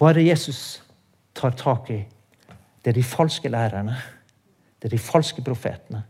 Hva 0.00 0.10
er 0.10 0.16
det 0.16 0.28
Jesus 0.30 0.82
tar 1.36 1.52
tak 1.56 1.90
i? 1.92 1.98
Det 2.80 2.92
er 2.92 2.96
de 2.96 3.04
falske 3.04 3.48
lærerne. 3.52 3.96
Det 4.80 4.88
er 4.88 4.96
de 4.96 5.02
falske 5.02 5.42
profetene. 5.44 6.02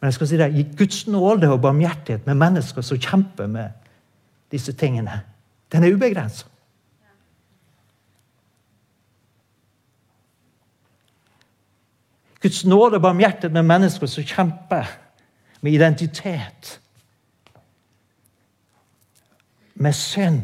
Men 0.00 0.10
jeg 0.10 0.14
skal 0.18 0.28
si 0.28 0.36
deg, 0.36 0.58
Guds 0.76 1.06
nåde 1.08 1.48
og 1.48 1.62
barmhjertighet 1.64 2.26
med 2.26 2.36
mennesker 2.36 2.84
som 2.84 3.00
kjemper 3.00 3.48
med 3.48 3.70
disse 4.52 4.74
tingene, 4.76 5.22
den 5.72 5.84
er 5.84 5.94
ubegrensa. 5.96 6.50
Guds 12.44 12.64
nåde 12.68 13.00
og 13.00 13.02
barmhjertighet 13.02 13.52
med 13.56 13.64
mennesker 13.64 14.06
som 14.06 14.26
kjemper 14.28 14.90
med 15.64 15.72
identitet, 15.72 16.80
med 19.74 19.94
synd. 19.94 20.42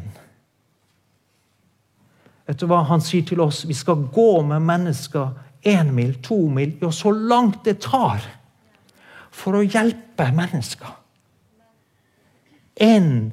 Vet 2.46 2.60
du 2.60 2.66
hva 2.66 2.82
han 2.88 3.02
sier 3.04 3.26
til 3.26 3.40
oss? 3.44 3.62
Vi 3.68 3.76
skal 3.78 4.08
gå 4.12 4.42
med 4.42 4.64
mennesker 4.66 5.30
én 5.66 5.92
mil, 5.94 6.16
to 6.22 6.48
mil, 6.48 6.72
ja, 6.80 6.90
så 6.90 7.12
langt 7.12 7.64
det 7.64 7.78
tar 7.84 8.24
for 9.30 9.58
å 9.58 9.66
hjelpe 9.66 10.30
mennesker 10.34 10.96
inn 12.80 13.30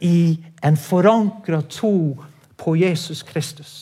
i 0.00 0.38
en 0.64 0.76
forankra 0.80 1.60
tro 1.68 2.16
på 2.56 2.76
Jesus 2.80 3.22
Kristus. 3.22 3.74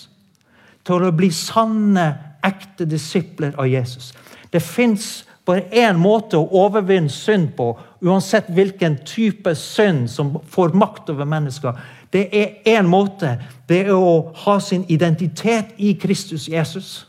Til 0.85 1.07
å 1.07 1.15
bli 1.15 1.31
sanne, 1.33 2.07
ekte 2.45 2.85
disipler 2.85 3.55
av 3.57 3.71
Jesus. 3.71 4.11
Det 4.53 4.61
fins 4.63 5.25
bare 5.45 5.67
én 5.77 5.99
måte 6.01 6.39
å 6.41 6.49
overvinne 6.65 7.13
synd 7.13 7.51
på, 7.57 7.75
uansett 8.01 8.49
hvilken 8.49 8.97
type 9.05 9.53
synd 9.61 10.09
som 10.11 10.39
får 10.49 10.73
makt 10.77 11.11
over 11.13 11.29
mennesker. 11.29 11.77
Det 12.13 12.29
er 12.33 12.79
én 12.79 12.89
måte. 12.89 13.37
Det 13.69 13.83
er 13.85 13.93
å 13.93 14.33
ha 14.45 14.55
sin 14.61 14.87
identitet 14.89 15.75
i 15.77 15.93
Kristus 16.01 16.49
Jesus. 16.49 17.07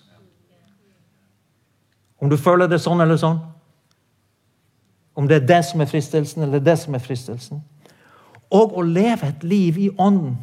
Om 2.19 2.29
du 2.29 2.37
føler 2.37 2.67
det 2.67 2.81
sånn 2.83 3.03
eller 3.03 3.19
sånn. 3.21 3.39
Om 5.15 5.29
det 5.31 5.37
er 5.37 5.47
det 5.47 5.61
som 5.69 5.83
er 5.83 5.87
fristelsen, 5.87 6.43
eller 6.43 6.63
det 6.63 6.75
som 6.81 6.95
er 6.95 7.03
fristelsen. 7.03 7.61
Og 8.51 8.75
å 8.75 8.83
leve 8.83 9.29
et 9.29 9.43
liv 9.47 9.77
i 9.79 9.91
ånden. 9.95 10.35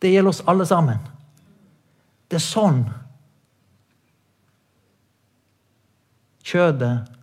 Det 0.00 0.12
gjelder 0.12 0.32
oss 0.32 0.44
alle 0.48 0.64
sammen. 0.68 1.02
Det 2.30 2.38
er 2.40 2.46
sånn 2.46 2.80
kjødet 6.46 7.15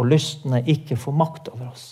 og 0.00 0.08
lystene 0.08 0.62
ikke 0.64 0.96
får 0.98 1.16
makt 1.16 1.50
over 1.52 1.70
oss. 1.70 1.86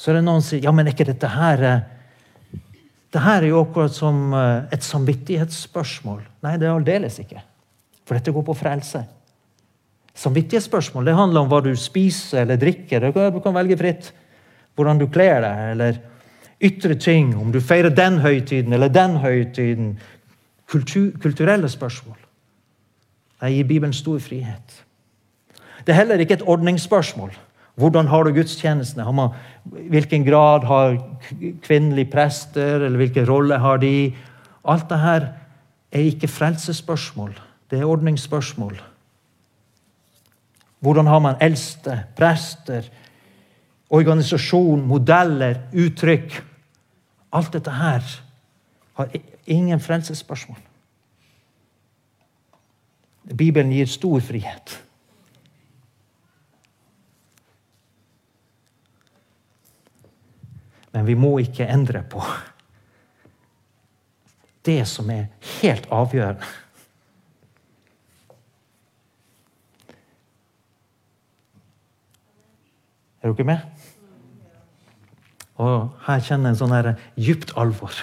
Så 0.00 0.10
er 0.10 0.18
det 0.18 0.24
noen 0.24 0.40
som 0.40 0.54
sier 0.54 0.64
ja, 0.64 0.72
men 0.72 0.88
er 0.88 0.96
ikke 0.96 1.10
dette 1.10 1.28
her 1.28 1.64
eh, 1.68 1.88
det 3.10 3.22
her 3.24 3.42
er 3.42 3.50
jo 3.50 3.62
akkurat 3.64 3.94
som 3.94 4.30
eh, 4.38 4.68
et 4.74 4.86
samvittighetsspørsmål. 4.86 6.20
Nei, 6.46 6.54
det 6.60 6.68
er 6.68 6.76
aldeles 6.76 7.18
ikke. 7.22 7.42
For 8.06 8.16
dette 8.16 8.34
går 8.34 8.46
på 8.46 8.54
frelse. 8.58 9.02
Samvittighetsspørsmål 10.20 11.10
det 11.10 11.16
handler 11.18 11.42
om 11.42 11.50
hva 11.50 11.60
du 11.64 11.72
spiser 11.78 12.44
eller 12.44 12.60
drikker. 12.60 13.10
Du 13.10 13.40
kan 13.42 13.56
velge 13.56 13.78
fritt 13.80 14.12
hvordan 14.78 15.00
du 15.00 15.08
kler 15.10 15.42
deg, 15.42 15.60
eller 15.74 15.98
ytre 16.70 16.94
ting. 17.02 17.34
Om 17.36 17.50
du 17.52 17.58
feirer 17.60 17.90
den 17.94 18.20
høytiden 18.22 18.72
eller 18.76 18.92
den 18.94 19.18
høytiden. 19.20 19.94
Kultur, 20.70 21.10
kulturelle 21.22 21.68
spørsmål. 21.68 22.18
Jeg 23.40 23.54
gir 23.54 23.68
Bibelen 23.68 23.92
stor 23.92 24.18
frihet. 24.18 24.84
Det 25.86 25.92
er 25.92 26.02
heller 26.02 26.20
ikke 26.20 26.34
et 26.34 26.46
ordningsspørsmål. 26.46 27.32
Hvordan 27.80 28.06
har 28.06 28.22
du 28.22 28.32
gudstjenestene? 28.32 29.30
hvilken 29.64 30.24
grad 30.24 30.64
har 30.64 30.98
kvinnelige 31.62 32.10
prester, 32.10 32.84
eller 32.84 32.96
hvilken 32.96 33.28
rolle 33.28 33.58
har 33.58 33.76
de? 33.76 34.12
Alt 34.64 34.90
dette 34.90 35.32
er 35.92 36.00
ikke 36.00 36.28
frelsesspørsmål. 36.28 37.40
Det 37.70 37.80
er 37.80 37.84
ordningsspørsmål. 37.84 38.80
Hvordan 40.80 41.06
har 41.06 41.18
man 41.18 41.36
eldste, 41.40 42.02
prester, 42.16 42.82
organisasjon, 43.90 44.86
modeller, 44.86 45.54
uttrykk? 45.72 46.42
Alt 47.32 47.52
dette 47.52 47.70
her 47.70 48.20
har 48.94 49.08
ingen 49.46 49.80
frelsesspørsmål. 49.80 50.58
Bibelen 53.36 53.72
gir 53.72 53.86
stor 53.86 54.20
frihet. 54.20 54.76
Men 60.90 61.06
vi 61.06 61.14
må 61.14 61.36
ikke 61.38 61.68
endre 61.70 62.02
på 62.02 62.22
det 64.66 64.82
som 64.88 65.08
er 65.10 65.30
helt 65.60 65.86
avgjørende. 65.94 66.48
Er 73.20 73.32
dere 73.32 73.46
med? 73.46 73.58
Og 75.60 75.90
her 76.06 76.22
kjenner 76.24 76.50
jeg 76.50 76.54
en 76.54 76.60
sånn 76.60 76.72
her 76.72 76.94
djupt 77.20 77.52
alvor. 77.60 77.96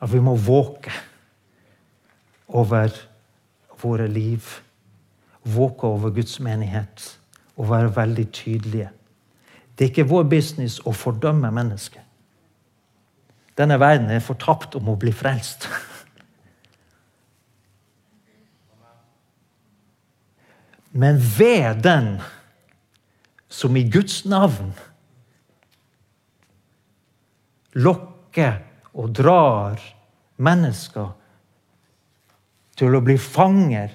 At 0.00 0.12
vi 0.12 0.22
må 0.24 0.36
våke 0.40 0.92
over 2.48 2.92
våre 3.82 4.06
liv. 4.08 4.44
Våke 5.42 5.86
over 5.86 6.10
Guds 6.10 6.40
menighet 6.40 7.18
og 7.56 7.70
være 7.70 7.96
veldig 7.96 8.32
tydelige. 8.32 8.90
Det 9.78 9.84
er 9.84 9.88
ikke 9.92 10.08
vår 10.08 10.22
business 10.30 10.80
å 10.86 10.92
fordømme 10.96 11.50
mennesker. 11.52 12.00
Denne 13.56 13.80
verden 13.80 14.10
er 14.12 14.20
fortapt 14.24 14.74
om 14.76 14.88
å 14.92 14.96
bli 15.00 15.12
frelst. 15.12 15.68
Men 21.00 21.20
ved 21.38 21.82
den 21.84 22.20
som 23.48 23.76
i 23.76 23.90
Guds 23.90 24.24
navn 24.24 24.72
lokker 27.76 28.58
og 28.96 29.12
drar 29.16 29.80
mennesker 30.36 31.12
til 32.76 32.94
å 32.94 33.04
bli 33.04 33.16
fanger 33.20 33.94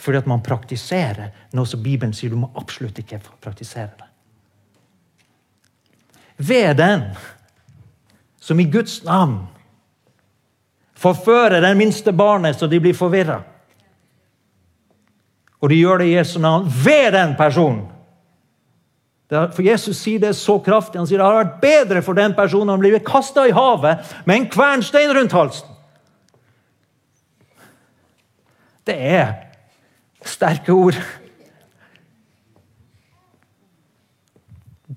fordi 0.00 0.16
at 0.16 0.28
man 0.30 0.40
praktiserer 0.40 1.28
noe 1.52 1.68
som 1.68 1.82
Bibelen 1.84 2.14
sier 2.16 2.32
du 2.32 2.38
må 2.40 2.48
absolutt 2.56 2.96
ikke 3.02 3.18
praktisere 3.44 3.92
det. 3.98 4.06
Ved 6.40 6.78
den 6.80 7.02
som 8.40 8.60
i 8.60 8.64
Guds 8.64 9.02
navn 9.04 9.42
forfører 10.96 11.60
den 11.60 11.76
minste 11.76 12.14
barnet 12.16 12.56
så 12.56 12.68
de 12.68 12.80
blir 12.80 12.96
forvirra. 12.96 13.42
Og 15.60 15.68
de 15.68 15.76
gjør 15.82 16.00
det 16.00 16.08
i 16.08 16.14
Jesu 16.14 16.38
navn 16.40 16.68
ved 16.84 17.12
den 17.12 17.36
personen. 17.36 17.84
For 19.30 19.62
Jesus 19.62 20.00
sier 20.00 20.18
det 20.22 20.32
så 20.34 20.56
kraftig. 20.64 20.98
Han 20.98 21.06
sier 21.06 21.20
det 21.20 21.28
har 21.28 21.36
vært 21.44 21.60
bedre 21.62 22.00
for 22.02 22.18
den 22.18 22.32
personen 22.34 22.72
å 22.72 22.80
bli 22.80 22.96
kasta 23.06 23.44
i 23.46 23.54
havet 23.54 24.00
med 24.24 24.36
en 24.36 24.48
kvernstein 24.50 25.12
rundt 25.14 25.36
halsen. 25.36 25.69
Det 28.90 28.98
er 28.98 29.32
sterke 30.26 30.72
ord. 30.72 30.96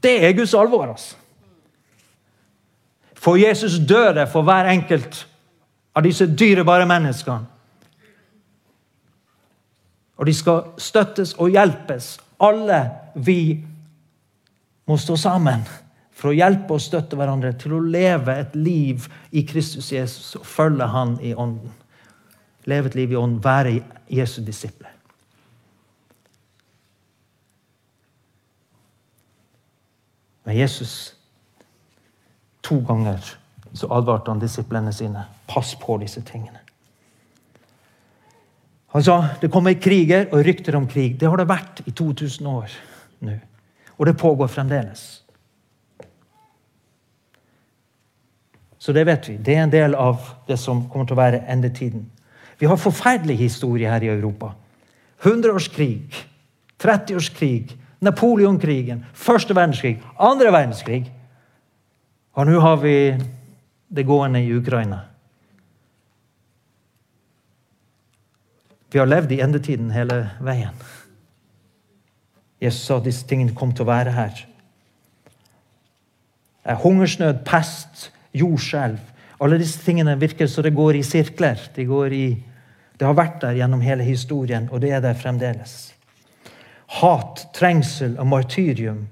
Det 0.04 0.26
er 0.26 0.34
Guds 0.34 0.54
alvor. 0.54 0.86
altså. 0.86 1.16
For 3.14 3.36
Jesus 3.36 3.80
døde 3.90 4.28
for 4.28 4.42
hver 4.42 4.66
enkelt 4.70 5.28
av 5.96 6.04
disse 6.04 6.26
dyrebare 6.40 6.88
menneskene. 6.90 7.46
Og 10.18 10.26
de 10.28 10.34
skal 10.34 10.74
støttes 10.78 11.34
og 11.38 11.54
hjelpes. 11.54 12.18
Alle 12.42 12.82
vi 13.16 13.62
må 14.88 14.98
stå 14.98 15.16
sammen 15.16 15.64
for 16.12 16.32
å 16.32 16.36
hjelpe 16.36 16.76
og 16.76 16.82
støtte 16.82 17.18
hverandre 17.20 17.54
til 17.60 17.78
å 17.78 17.86
leve 17.86 18.36
et 18.42 18.56
liv 18.56 19.08
i 19.32 19.46
Kristus 19.48 19.92
Jesus 19.94 20.36
og 20.40 20.46
følge 20.46 20.88
Han 20.88 21.18
i 21.22 21.34
ånden. 21.34 21.83
Leve 22.66 22.92
et 22.92 22.96
liv 22.96 23.12
i 23.12 23.16
ånden, 23.20 23.44
være 23.44 23.82
Jesu 24.10 24.42
disipler. 24.46 24.90
Men 30.44 30.58
Jesus 30.58 31.16
To 32.64 32.80
ganger 32.88 33.20
så 33.74 33.88
advarte 33.92 34.32
han 34.32 34.40
disiplene 34.40 34.94
sine. 34.94 35.26
Pass 35.48 35.76
på 35.76 35.98
disse 36.00 36.22
tingene. 36.24 36.60
Han 38.94 39.04
sa 39.04 39.18
det 39.42 39.50
kommer 39.52 39.74
kriger 39.82 40.30
og 40.32 40.46
rykter 40.46 40.78
om 40.78 40.88
krig. 40.88 41.18
Det 41.20 41.28
har 41.28 41.42
det 41.42 41.50
vært 41.50 41.82
i 41.90 41.92
2000 41.92 42.48
år 42.48 42.78
nå. 43.26 43.36
Og 43.98 44.06
det 44.06 44.16
pågår 44.18 44.48
fremdeles. 44.48 45.24
Så 48.78 48.94
det 48.94 49.06
vet 49.08 49.30
vi. 49.30 49.38
Det 49.38 49.56
er 49.56 49.64
en 49.64 49.72
del 49.72 49.96
av 49.96 50.22
det 50.48 50.58
som 50.60 50.86
kommer 50.90 51.08
til 51.08 51.18
å 51.18 51.22
være 51.22 51.44
endetiden. 51.52 52.08
Vi 52.60 52.68
har 52.70 52.80
forferdelig 52.80 53.38
historie 53.38 53.90
her 53.90 54.04
i 54.04 54.12
Europa. 54.12 54.54
100-årskrig, 55.24 56.26
30-årskrig, 56.80 57.78
Napoleonkrigen, 58.04 59.06
første 59.14 59.56
verdenskrig, 59.56 60.02
andre 60.20 60.52
verdenskrig. 60.52 61.06
Og 62.34 62.50
nå 62.50 62.60
har 62.60 62.82
vi 62.82 62.96
det 63.96 64.06
gående 64.06 64.42
i 64.44 64.52
Ukraina. 64.56 65.00
Vi 68.92 69.00
har 69.00 69.08
levd 69.10 69.32
i 69.32 69.40
endetiden 69.42 69.94
hele 69.94 70.18
veien. 70.44 70.76
Jesus 72.62 72.84
sa 72.86 73.00
at 73.00 73.08
disse 73.08 73.26
tingene 73.28 73.56
kom 73.56 73.72
til 73.74 73.88
å 73.88 73.90
være 73.90 74.12
her. 74.14 74.44
Hungersnød, 76.84 77.42
pest, 77.48 78.12
jordskjelv. 78.38 79.00
Alle 79.44 79.60
disse 79.60 79.82
tingene 79.84 80.16
virker 80.20 80.48
så 80.48 80.64
det 80.64 80.76
går 80.76 81.00
i 81.00 81.04
sirkler. 81.04 81.60
De 81.76 81.86
går 81.88 82.16
i, 82.16 82.28
det 83.00 83.08
har 83.08 83.18
vært 83.18 83.42
der 83.42 83.58
gjennom 83.60 83.82
hele 83.84 84.06
historien, 84.08 84.70
og 84.72 84.84
det 84.84 84.94
er 84.96 85.04
der 85.04 85.18
fremdeles. 85.20 85.92
Hat, 87.02 87.48
trengsel 87.56 88.16
og 88.22 88.30
martyrium. 88.32 89.08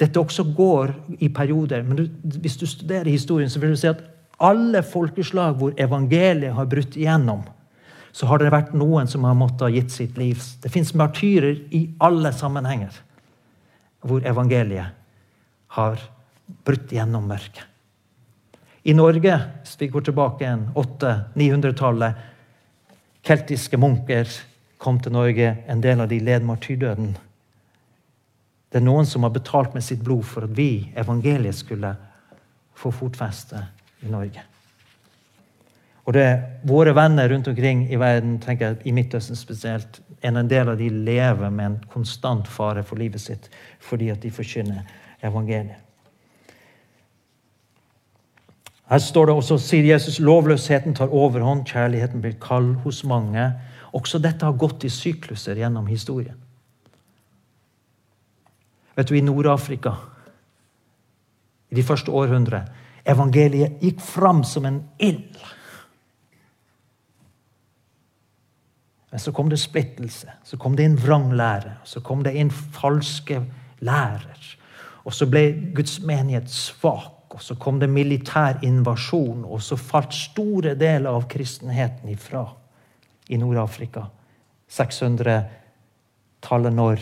Dette 0.00 0.20
også 0.20 0.44
går 0.56 0.92
i 1.20 1.28
perioder. 1.32 1.84
Men 1.86 1.96
du, 1.96 2.04
hvis 2.40 2.58
du 2.60 2.66
studerer 2.66 3.08
historien, 3.08 3.50
så 3.52 3.60
vil 3.62 3.72
du 3.72 3.80
se 3.80 3.92
at 3.92 4.02
alle 4.40 4.82
folkeslag 4.82 5.56
hvor 5.60 5.72
evangeliet 5.80 6.56
har 6.56 6.68
brutt 6.68 6.96
igjennom, 6.96 7.44
så 8.12 8.26
har 8.26 8.40
det 8.40 8.50
vært 8.52 8.72
noen 8.74 9.08
som 9.08 9.24
har 9.28 9.36
måttet 9.38 9.68
ha 9.68 9.72
gitt 9.72 9.92
sitt 9.94 10.16
liv. 10.18 10.40
Det 10.62 10.72
fins 10.72 10.92
martyrer 10.98 11.60
i 11.76 11.84
alle 12.02 12.32
sammenhenger 12.34 12.96
hvor 14.00 14.24
evangeliet 14.26 14.96
har 15.76 16.00
brutt 16.66 16.92
gjennom 16.92 17.28
mørket. 17.30 17.69
I 18.82 18.94
Norge, 18.96 19.40
hvis 19.60 19.76
vi 19.80 19.88
går 19.92 20.00
tilbake 20.08 20.44
igjen, 20.44 20.68
800-900-tallet 20.74 22.28
Keltiske 23.26 23.76
munker 23.76 24.28
kom 24.80 25.00
til 25.04 25.12
Norge. 25.12 25.56
En 25.68 25.82
del 25.84 26.00
av 26.00 26.08
de 26.08 26.20
led 26.24 26.46
martyrdøden. 26.48 27.10
Det 28.70 28.78
er 28.80 28.86
noen 28.86 29.08
som 29.08 29.26
har 29.26 29.34
betalt 29.34 29.74
med 29.76 29.84
sitt 29.84 30.00
blod 30.06 30.24
for 30.30 30.46
at 30.46 30.54
vi, 30.56 30.88
evangeliet, 30.96 31.58
skulle 31.58 31.90
få 32.78 32.92
fotfeste 32.94 33.60
i 34.06 34.08
Norge. 34.08 34.46
Og 36.08 36.16
det 36.16 36.22
er 36.24 36.38
Våre 36.66 36.94
venner 36.96 37.28
rundt 37.28 37.48
omkring 37.50 37.84
i 37.92 37.98
verden, 38.00 38.38
tenker 38.40 38.66
jeg, 38.66 38.80
i 38.88 38.94
Midtøsten 38.96 39.36
spesielt, 39.36 40.00
en 40.24 40.48
del 40.48 40.68
av 40.72 40.80
de 40.80 40.88
lever 40.88 41.52
med 41.52 41.66
en 41.66 41.78
konstant 41.92 42.48
fare 42.48 42.82
for 42.84 43.00
livet 43.00 43.20
sitt 43.22 43.46
fordi 43.80 44.10
at 44.12 44.20
de 44.20 44.32
forkynner 44.32 44.82
evangeliet. 45.24 45.89
Her 48.90 48.98
står 48.98 49.28
det 49.28 49.34
også, 49.38 49.58
sier 49.62 49.86
Jesus, 49.86 50.18
lovløsheten 50.18 50.96
tar 50.98 51.12
overhånd, 51.14 51.62
kjærligheten 51.70 52.22
blir 52.24 52.34
kald 52.42 52.72
hos 52.82 53.04
mange. 53.06 53.44
Også 53.94 54.18
dette 54.18 54.46
har 54.46 54.58
gått 54.58 54.82
i 54.86 54.90
sykluser 54.90 55.60
gjennom 55.60 55.86
historien. 55.86 56.38
Vet 58.98 59.08
du, 59.08 59.14
I 59.14 59.22
Nord-Afrika, 59.22 59.94
i 61.70 61.78
de 61.78 61.86
første 61.86 62.10
århundre, 62.10 62.64
evangeliet 63.06 63.78
gikk 63.78 64.02
fram 64.02 64.42
som 64.44 64.66
en 64.66 64.82
ild. 64.98 65.38
Men 69.10 69.22
så 69.22 69.30
kom 69.34 69.48
det 69.50 69.62
splittelse, 69.62 70.34
så 70.44 70.58
kom 70.58 70.74
det 70.78 70.86
inn 70.86 70.98
vranglære, 70.98 71.78
så 71.86 72.02
kom 72.02 72.26
det 72.26 72.34
inn 72.38 72.50
falske 72.50 73.38
lærer. 73.86 74.50
Og 75.06 75.14
så 75.14 75.30
ble 75.30 75.46
Guds 75.74 76.00
menighet 76.02 76.50
svak, 76.50 77.19
og 77.40 77.44
så 77.44 77.54
kom 77.56 77.78
det 77.80 77.86
militær 77.88 78.58
invasjon, 78.68 79.46
og 79.48 79.62
så 79.64 79.78
falt 79.80 80.12
store 80.12 80.74
deler 80.76 81.08
av 81.08 81.24
kristenheten 81.24 82.10
ifra 82.12 82.42
i 83.32 83.38
Nord-Afrika. 83.40 84.02
600-tallet, 84.68 86.74
når 86.76 87.00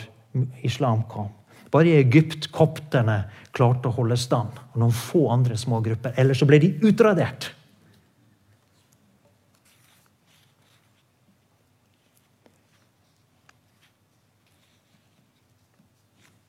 islam 0.63 1.03
kom. 1.11 1.33
Bare 1.75 1.91
i 1.91 1.99
Egypt 1.99 2.53
kopterne 2.55 3.25
klarte 3.51 3.91
å 3.91 3.97
holde 3.99 4.15
stand. 4.15 4.63
Og 4.73 4.79
noen 4.85 4.95
få 4.95 5.27
andre 5.35 5.59
små 5.59 5.83
grupper. 5.83 6.15
Ellers 6.15 6.39
så 6.39 6.47
ble 6.47 6.63
de 6.63 6.71
utradert. 6.87 7.51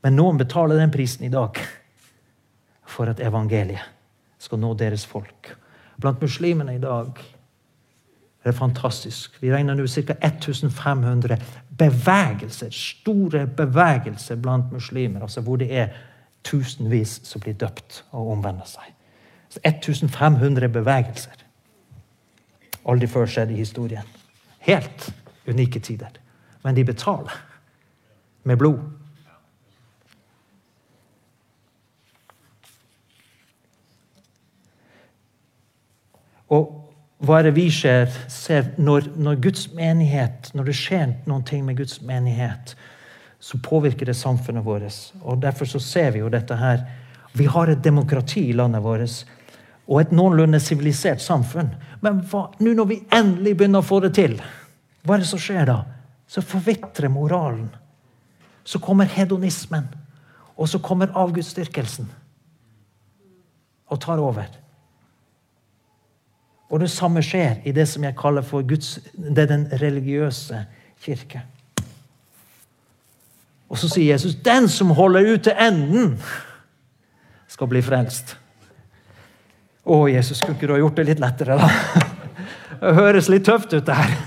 Men 0.06 0.14
noen 0.16 0.38
betaler 0.38 0.78
den 0.78 0.94
prisen 0.94 1.26
i 1.26 1.34
dag 1.34 1.58
for 2.90 3.10
at 3.12 3.22
evangeliet 3.22 3.86
skal 4.40 4.62
nå 4.62 4.74
deres 4.80 5.06
folk. 5.06 5.54
Blant 6.00 6.22
muslimene 6.24 6.76
i 6.76 6.82
dag 6.82 7.20
det 8.40 8.54
er 8.54 8.56
fantastisk. 8.56 9.36
Vi 9.42 9.52
regner 9.52 9.76
nå 9.76 9.88
ca. 9.88 10.16
1500 10.24 11.38
bevegelser, 11.78 12.72
store 12.72 13.48
bevegelser 13.48 14.40
blant 14.40 14.72
muslimer. 14.72 15.22
altså 15.22 15.42
Hvor 15.42 15.58
det 15.60 15.68
er 15.76 15.88
tusenvis 16.44 17.20
som 17.24 17.42
blir 17.42 17.54
døpt 17.54 18.04
og 18.12 18.32
omvender 18.32 18.66
seg. 18.66 18.94
Så 19.50 19.60
1500 19.66 20.70
bevegelser. 20.70 21.44
Aldri 22.88 23.08
før 23.08 23.28
skjedd 23.28 23.52
i 23.52 23.60
historien. 23.60 24.08
Helt 24.60 25.10
unike 25.48 25.80
tider. 25.80 26.16
Men 26.64 26.76
de 26.76 26.86
betaler 26.86 27.36
med 28.44 28.58
blod. 28.58 28.80
Og 36.50 36.76
hva 37.26 37.40
er 37.40 37.50
det 37.50 37.58
vi 37.58 37.68
ser, 37.74 38.08
ser 38.32 38.72
når, 38.80 39.10
når, 39.20 39.42
Guds 39.44 39.68
menighet, 39.76 40.54
når 40.56 40.70
det 40.70 40.78
skjer 40.80 41.12
noen 41.28 41.44
ting 41.48 41.66
med 41.68 41.78
Guds 41.82 42.00
menighet, 42.06 42.76
så 43.40 43.60
påvirker 43.64 44.08
det 44.08 44.16
samfunnet 44.16 44.66
vårt. 44.66 44.96
Og 45.22 45.42
Derfor 45.44 45.68
så 45.68 45.82
ser 45.84 46.14
vi 46.16 46.24
jo 46.24 46.32
dette 46.32 46.56
her. 46.56 46.86
Vi 47.36 47.46
har 47.46 47.70
et 47.70 47.84
demokrati 47.84 48.50
i 48.50 48.56
landet 48.56 48.84
vårt 48.84 49.22
og 49.90 50.04
et 50.04 50.12
noenlunde 50.14 50.60
sivilisert 50.62 51.22
samfunn. 51.22 51.72
Men 52.02 52.22
nå 52.62 52.74
når 52.78 52.88
vi 52.88 53.00
endelig 53.16 53.56
begynner 53.58 53.82
å 53.82 53.90
få 53.90 54.00
det 54.06 54.14
til, 54.20 54.38
hva 55.04 55.16
er 55.16 55.24
det 55.24 55.30
som 55.32 55.42
skjer 55.42 55.66
da? 55.66 55.80
Så 56.30 56.44
forvitrer 56.46 57.10
moralen. 57.10 57.72
Så 58.64 58.80
kommer 58.80 59.10
hedonismen. 59.10 59.88
Og 60.60 60.70
så 60.70 60.80
kommer 60.84 61.12
avgudsdyrkelsen 61.18 62.10
og 63.90 64.02
tar 64.04 64.22
over. 64.22 64.46
Og 66.70 66.80
det 66.84 66.92
samme 66.94 67.22
skjer 67.26 67.56
i 67.66 67.72
det 67.74 67.88
som 67.90 68.04
jeg 68.06 68.18
kaller 68.18 68.42
for 68.46 68.62
Guds, 68.68 69.00
det 69.14 69.44
er 69.44 69.50
den 69.50 69.66
religiøse 69.82 70.66
kirke. 71.02 71.42
Og 73.70 73.78
så 73.78 73.90
sier 73.90 74.14
Jesus 74.14 74.36
den 74.46 74.70
som 74.70 74.90
holder 74.98 75.34
ut 75.34 75.44
til 75.46 75.54
enden, 75.58 76.22
skal 77.50 77.68
bli 77.70 77.82
frelst. 77.82 78.38
Å, 79.90 80.08
Jesus, 80.10 80.38
skulle 80.38 80.56
ikke 80.58 80.68
du 80.70 80.74
ha 80.76 80.80
gjort 80.84 80.98
det 81.00 81.08
litt 81.10 81.24
lettere, 81.24 81.58
da? 81.58 81.70
Det 82.80 82.96
høres 82.96 83.28
litt 83.28 83.44
tøft 83.44 83.74
ut, 83.74 83.84
det 83.84 83.96
her. 83.98 84.12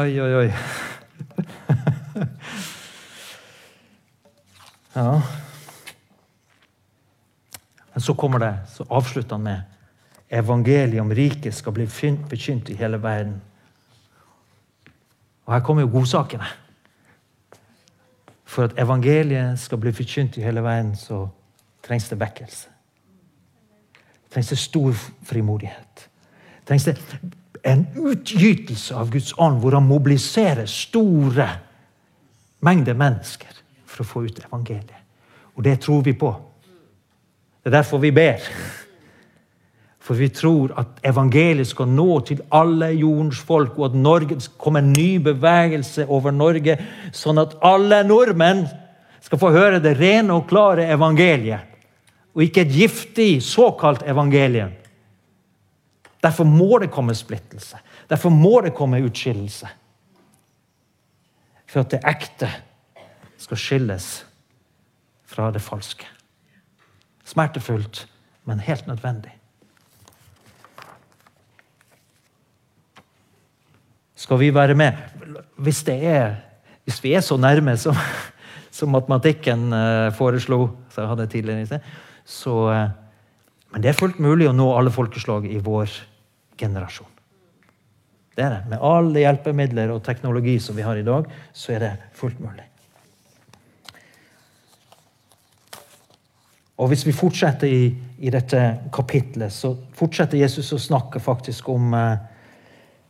Oi, 0.00 0.20
oi, 0.22 0.34
oi. 0.44 0.50
Ja. 4.98 5.22
Men 7.98 8.02
så 8.02 8.14
kommer 8.14 8.38
det, 8.38 8.58
så 8.70 8.84
avslutter 8.88 9.34
han 9.34 9.42
med 9.42 9.60
evangeliet 10.30 11.00
om 11.00 11.10
riket 11.10 11.54
skal 11.54 11.74
bli 11.74 11.86
forkynt 11.90 12.70
i 12.70 12.76
hele 12.78 13.00
verden. 13.02 13.40
Og 15.46 15.54
her 15.54 15.64
kommer 15.66 15.82
jo 15.82 15.90
godsakene. 15.90 16.46
For 18.44 18.68
at 18.68 18.78
evangeliet 18.78 19.58
skal 19.58 19.82
bli 19.82 19.90
forkynt 19.92 20.38
i 20.38 20.46
hele 20.46 20.62
verden, 20.62 20.94
så 20.96 21.24
trengs 21.82 22.06
det 22.08 22.20
vekkelse. 22.20 22.70
Trengs 24.30 24.54
det 24.54 24.62
stor 24.62 24.94
frimodighet. 25.26 26.08
Trengs 26.70 26.86
det 26.86 27.00
en 27.66 27.86
utgytelse 27.96 28.94
av 28.94 29.10
Guds 29.10 29.34
ånd, 29.38 29.58
hvor 29.58 29.74
han 29.74 29.90
mobiliserer 29.90 30.70
store 30.70 31.50
mengder 32.60 32.94
mennesker 32.94 33.64
for 33.86 34.06
å 34.06 34.12
få 34.14 34.28
ut 34.28 34.44
evangeliet. 34.46 35.02
Og 35.56 35.64
det 35.66 35.80
tror 35.82 36.06
vi 36.06 36.14
på. 36.14 36.36
Det 37.68 37.74
er 37.74 37.82
derfor 37.82 37.98
vi 38.00 38.10
ber. 38.16 38.40
For 40.00 40.16
vi 40.16 40.30
tror 40.32 40.70
at 40.80 41.02
evangeliet 41.04 41.68
skal 41.68 41.90
nå 41.92 42.06
til 42.24 42.40
alle 42.56 42.86
jordens 42.96 43.42
folk, 43.44 43.74
og 43.76 43.90
at 43.90 43.98
Norge 44.00 44.38
kommer 44.56 44.80
en 44.80 44.94
ny 44.96 45.18
bevegelse 45.20 46.06
over 46.08 46.32
Norge, 46.32 46.78
sånn 47.12 47.42
at 47.42 47.58
alle 47.60 48.00
nordmenn 48.08 48.64
skal 49.20 49.42
få 49.42 49.52
høre 49.52 49.82
det 49.84 49.98
rene 50.00 50.32
og 50.32 50.48
klare 50.48 50.88
evangeliet, 50.88 51.68
og 52.32 52.46
ikke 52.48 52.64
et 52.64 52.72
giftig 52.72 53.30
såkalt 53.44 54.08
evangelium. 54.08 54.72
Derfor 56.24 56.48
må 56.48 56.80
det 56.80 56.88
komme 56.88 57.12
splittelse. 57.12 57.76
Derfor 58.08 58.32
må 58.32 58.62
det 58.64 58.72
komme 58.72 59.04
utskillelse. 59.04 59.68
For 61.68 61.84
at 61.84 61.92
det 61.92 62.06
ekte 62.16 62.48
skal 63.36 63.60
skilles 63.60 64.14
fra 65.28 65.52
det 65.52 65.60
falske. 65.60 66.08
Smertefullt, 67.28 68.06
men 68.48 68.62
helt 68.64 68.86
nødvendig. 68.88 69.34
Skal 74.18 74.40
vi 74.40 74.48
være 74.54 74.74
med? 74.74 74.96
Hvis, 75.56 75.82
er, 75.88 76.34
hvis 76.84 77.02
vi 77.04 77.12
er 77.12 77.20
så 77.24 77.36
nærme 77.36 77.76
som, 77.76 77.96
som 78.78 78.90
matematikken 78.92 79.68
uh, 79.72 80.08
foreslo 80.16 80.70
så 80.90 81.04
jeg 81.04 81.08
hadde 81.12 81.26
tidligere 81.26 81.80
så 82.24 82.54
uh, 82.68 82.88
Men 83.72 83.82
det 83.82 83.90
er 83.90 84.00
fullt 84.00 84.18
mulig 84.18 84.48
å 84.48 84.56
nå 84.56 84.66
alle 84.72 84.90
folkeslag 84.90 85.44
i 85.44 85.58
vår 85.60 85.92
generasjon. 86.58 87.10
Det 88.36 88.44
er 88.46 88.54
det. 88.54 88.60
Med 88.70 88.80
alle 88.80 89.20
hjelpemidler 89.20 89.92
og 89.92 90.00
teknologi 90.06 90.56
som 90.62 90.76
vi 90.76 90.86
har 90.86 90.96
i 90.96 91.04
dag, 91.04 91.28
så 91.52 91.74
er 91.74 91.84
det 91.84 91.90
fullt 92.16 92.40
mulig. 92.40 92.64
Og 96.78 96.88
Hvis 96.88 97.06
vi 97.06 97.12
fortsetter 97.12 97.66
i, 97.66 97.90
i 98.18 98.30
dette 98.30 98.58
kapitlet, 98.94 99.52
så 99.52 99.72
fortsetter 99.98 100.38
Jesus 100.38 100.70
å 100.72 100.78
snakke 100.78 101.18
faktisk 101.20 101.68
om 101.72 101.94
eh, 101.98 102.18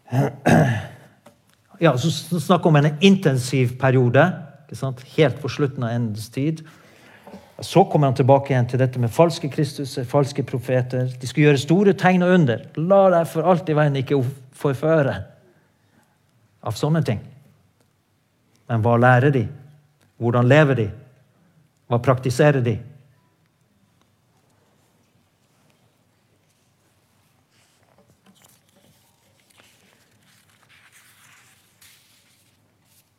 ja, 1.85 1.92
så 2.00 2.40
snakke 2.40 2.68
om 2.68 2.81
en 2.81 2.94
intensiv 3.04 3.76
periode. 3.81 4.24
Helt 5.16 5.40
på 5.42 5.52
slutten 5.52 5.85
av 5.85 5.92
endens 5.92 6.31
tid. 6.33 6.64
Så 7.61 7.85
kommer 7.90 8.09
han 8.09 8.16
tilbake 8.16 8.54
igjen 8.54 8.68
til 8.70 8.81
dette 8.81 9.00
med 9.02 9.12
falske 9.12 9.50
Kristuser, 9.52 10.07
falske 10.09 10.44
profeter. 10.46 11.12
De 11.20 11.28
skal 11.28 11.48
gjøre 11.48 11.61
store 11.61 11.96
tegn 11.98 12.24
og 12.24 12.37
under. 12.38 12.68
La 12.78 13.02
deg 13.18 13.28
for 13.28 13.48
alt 13.50 13.68
i 13.68 13.76
verden 13.76 14.00
ikke 14.00 14.22
forføre 14.57 15.16
av 16.64 16.76
sånne 16.78 17.02
ting. 17.04 17.20
Men 18.68 18.85
hva 18.85 18.96
lærer 19.00 19.35
de? 19.35 19.44
Hvordan 20.22 20.48
lever 20.48 20.78
de? 20.78 20.87
Hva 21.88 22.00
praktiserer 22.04 22.64
de? 22.64 22.78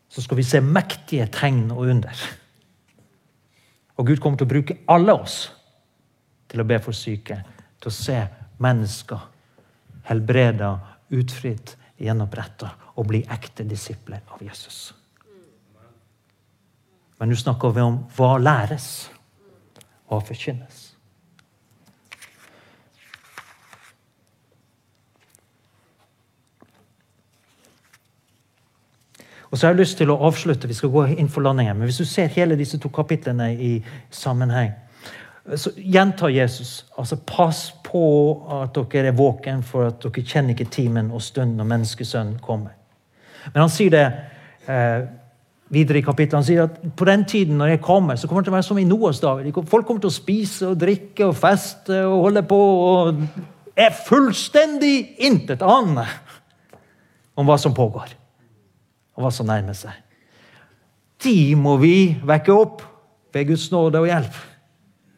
Så 0.09 0.21
skal 0.25 0.39
vi 0.39 0.45
se 0.47 0.61
mektige 0.65 1.27
tegn 1.33 1.69
og 1.71 1.87
under. 1.93 2.23
Og 3.99 4.07
Gud 4.07 4.21
kommer 4.21 4.39
til 4.39 4.47
å 4.47 4.53
bruke 4.53 4.77
alle 4.89 5.13
oss 5.13 5.41
til 6.49 6.63
å 6.63 6.67
be 6.67 6.79
for 6.81 6.97
syke, 6.97 7.37
til 7.79 7.91
å 7.91 7.93
se 7.93 8.17
mennesker 8.63 9.27
helbreda, 10.09 10.71
utfridd, 11.13 11.75
gjenoppretta 11.99 12.71
og 12.97 13.09
bli 13.09 13.21
ekte 13.31 13.65
disipler 13.67 14.23
av 14.33 14.41
Jesus. 14.43 14.93
Men 17.19 17.29
nå 17.29 17.37
snakker 17.37 17.73
vi 17.75 17.83
om 17.83 17.99
hva 18.15 18.37
læres 18.39 19.09
og 20.09 20.23
forkynnes. 20.27 20.88
Og 29.49 29.57
så 29.57 29.65
har 29.65 29.73
jeg 29.73 29.81
lyst 29.81 29.97
til 29.97 30.12
å 30.13 30.19
avslutte, 30.27 30.67
Vi 30.67 30.73
skal 30.73 30.89
gå 30.89 31.05
inn 31.17 31.29
for 31.29 31.41
landingen, 31.41 31.77
men 31.77 31.89
hvis 31.89 31.97
du 31.97 32.05
ser 32.05 32.27
hele 32.27 32.55
disse 32.55 32.77
to 32.77 32.89
kapitlene 32.89 33.53
i 33.53 33.83
sammenheng, 34.09 34.71
så 35.55 35.71
gjentar 35.75 36.29
Jesus 36.29 36.85
altså 36.97 37.17
pass 37.25 37.71
på 37.83 38.01
at 38.62 38.75
dere 38.75 39.07
er 39.09 39.17
våken, 39.17 39.63
for 39.63 39.88
at 39.88 40.03
dere 40.03 40.25
kjenner 40.25 40.53
ikke 40.53 40.69
timen 40.69 41.09
og 41.12 41.21
stunden 41.21 41.57
når 41.57 41.71
menneskesønnen 41.71 42.38
kommer. 42.41 42.75
Men 43.53 43.63
han 43.63 43.73
sier 43.73 43.89
det 43.89 44.03
eh, 44.69 45.07
videre 45.73 45.97
i 45.97 46.05
kapittelet. 46.05 46.38
Han 46.38 46.45
sier 46.45 46.67
at 46.67 46.77
på 46.95 47.07
den 47.09 47.25
tiden 47.25 47.57
når 47.57 47.73
jeg 47.73 47.81
kommer, 47.81 48.15
så 48.15 48.27
kommer 48.27 48.43
det 48.43 48.51
til 48.51 48.53
å 48.53 48.59
være 48.59 48.67
som 48.69 48.77
i 48.77 48.85
Noas 48.85 49.23
dager. 49.23 49.49
Folk 49.65 49.88
kommer 49.88 50.03
til 50.03 50.12
å 50.12 50.19
spise 50.19 50.69
og 50.69 50.77
drikke 50.83 51.31
og 51.31 51.38
feste 51.39 52.03
og 52.05 52.27
holde 52.27 52.45
på 52.45 52.62
og 52.85 53.23
er 53.79 53.95
fullstendig 54.05 55.15
intet 55.25 55.65
om 55.65 55.97
hva 57.39 57.57
som 57.57 57.73
pågår 57.73 58.19
og 59.19 59.25
hva 59.25 59.32
som 59.36 59.49
nærmer 59.51 59.75
seg. 59.75 59.91
De 61.19 61.51
må 61.60 61.75
vi 61.82 62.15
vekke 62.23 62.55
opp 62.55 62.86
ved 63.36 63.49
Guds 63.51 63.67
nåde 63.73 63.99
og 63.99 64.08
hjelp, 64.08 64.36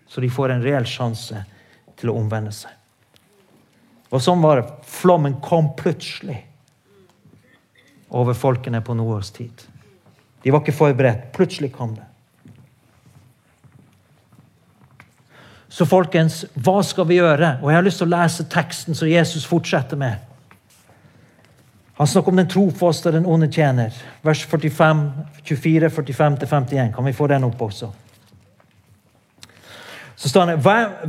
så 0.10 0.24
de 0.24 0.30
får 0.34 0.56
en 0.56 0.64
reell 0.66 0.88
sjanse 0.90 1.44
til 2.02 2.10
å 2.10 2.16
omvende 2.18 2.52
seg. 2.56 2.74
Og 4.12 4.20
sånn 4.20 4.42
var 4.42 4.60
det. 4.60 4.72
Flommen 4.90 5.38
kom 5.44 5.70
plutselig 5.78 6.42
over 8.12 8.36
folkene 8.36 8.82
på 8.84 8.96
Noas 8.98 9.30
tid. 9.32 9.54
De 10.42 10.52
var 10.52 10.66
ikke 10.66 10.76
forberedt. 10.76 11.30
Plutselig 11.36 11.70
kom 11.78 11.94
det. 11.96 12.08
Så 15.72 15.86
folkens, 15.88 16.42
hva 16.60 16.82
skal 16.84 17.08
vi 17.08 17.22
gjøre? 17.22 17.54
Og 17.62 17.70
Jeg 17.70 17.78
har 17.78 17.86
lyst 17.86 18.02
til 18.02 18.10
å 18.10 18.18
lese 18.18 18.50
teksten 18.52 18.98
som 18.98 19.08
Jesus 19.08 19.46
fortsetter 19.48 19.96
med. 20.02 20.20
Han 22.02 22.08
snakker 22.08 22.32
om 22.32 22.40
den 22.40 22.48
trofaste 22.50 23.12
og 23.12 23.14
den 23.14 23.26
onde 23.30 23.46
tjener. 23.54 23.94
Vers 24.26 24.40
45, 24.50 25.02
24, 25.44 25.90
45-51. 25.90 26.96
Kan 26.96 27.06
vi 27.06 27.14
få 27.14 27.28
den 27.30 27.44
opp 27.46 27.62
også? 27.62 27.92
Så 30.16 30.32
står 30.32 30.50
det, 30.50 30.56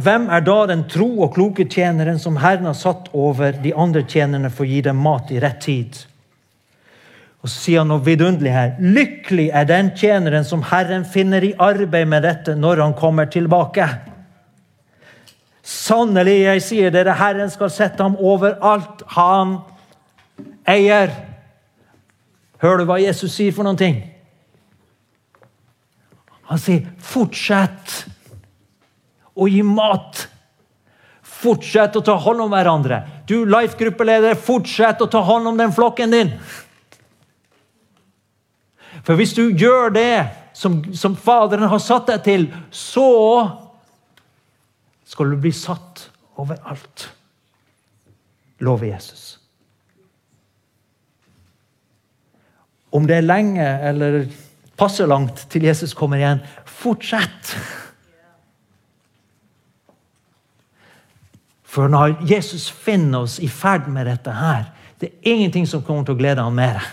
Hvem 0.05 0.29
er 0.29 0.45
da 0.45 0.59
den 0.69 0.83
tro 0.93 1.09
og 1.25 1.33
kloke 1.33 1.65
tjeneren 1.65 2.21
som 2.21 2.37
Herren 2.37 2.69
har 2.69 2.77
satt 2.77 3.09
over 3.17 3.57
de 3.65 3.73
andre 3.73 4.05
tjenerne 4.05 4.53
for 4.53 4.67
å 4.67 4.69
gi 4.69 4.83
dem 4.85 5.01
mat 5.01 5.33
i 5.33 5.41
rett 5.41 5.65
tid? 5.65 5.97
Og 7.41 7.49
så 7.49 7.57
sier 7.57 7.81
han 7.81 7.89
noe 7.89 8.05
vidunderlig 8.05 8.53
her. 8.53 8.77
Lykkelig 8.77 9.49
er 9.49 9.73
den 9.73 9.95
tjeneren 9.97 10.45
som 10.45 10.69
Herren 10.75 11.09
finner 11.09 11.41
i 11.41 11.55
arbeid 11.57 12.13
med 12.13 12.29
dette 12.29 12.53
når 12.53 12.85
han 12.85 12.99
kommer 13.01 13.33
tilbake. 13.33 13.89
Sannelig, 15.65 16.43
jeg 16.51 16.69
sier 16.69 16.93
dere, 16.93 17.17
Herren 17.17 17.49
skal 17.49 17.73
sette 17.73 18.05
ham 18.05 18.21
over 18.21 18.61
alt 18.61 19.09
han 19.17 19.63
eier. 20.69 21.13
Hører 22.63 22.83
du 22.83 22.89
hva 22.89 23.01
Jesus 23.03 23.35
sier 23.35 23.55
for 23.55 23.67
noen 23.67 23.79
ting? 23.79 24.03
Han 26.51 26.59
sier 26.59 26.85
'fortsett 26.99 28.05
å 29.35 29.49
gi 29.49 29.63
mat'. 29.63 30.29
Fortsett 31.23 31.97
å 31.97 32.05
ta 32.05 32.15
hånd 32.15 32.41
om 32.41 32.51
hverandre. 32.51 33.03
Du 33.27 33.45
Life-gruppeleder, 33.45 34.35
fortsett 34.35 35.01
å 35.03 35.11
ta 35.11 35.23
hånd 35.27 35.49
om 35.49 35.57
den 35.57 35.73
flokken 35.73 36.11
din. 36.11 36.39
For 39.03 39.19
hvis 39.19 39.35
du 39.35 39.51
gjør 39.51 39.91
det 39.91 40.29
som, 40.55 40.95
som 40.95 41.17
Faderen 41.17 41.67
har 41.67 41.83
satt 41.83 42.07
deg 42.07 42.23
til, 42.23 42.47
så 42.71 43.09
skal 45.05 45.31
du 45.31 45.37
bli 45.37 45.53
satt 45.53 46.11
overalt. 46.39 47.11
Lover 48.63 48.87
Jesus. 48.87 49.42
Om 52.93 53.07
det 53.09 53.17
er 53.17 53.27
lenge 53.27 53.67
eller 53.89 54.25
passe 54.77 55.07
langt 55.07 55.47
til 55.53 55.65
Jesus 55.65 55.95
kommer 55.97 56.21
igjen, 56.21 56.43
fortsett! 56.69 57.55
For 61.73 61.89
når 61.89 62.19
Jesus 62.29 62.67
finner 62.69 63.25
oss 63.25 63.39
i 63.41 63.49
ferd 63.49 63.87
med 63.89 64.05
dette 64.11 64.33
her, 64.37 64.67
det 65.01 65.09
er 65.09 65.31
ingenting 65.33 65.65
som 65.67 65.81
kommer 65.83 66.05
til 66.05 66.15
å 66.15 66.21
glede 66.21 66.45
ham 66.45 66.59
mer. 66.59 66.85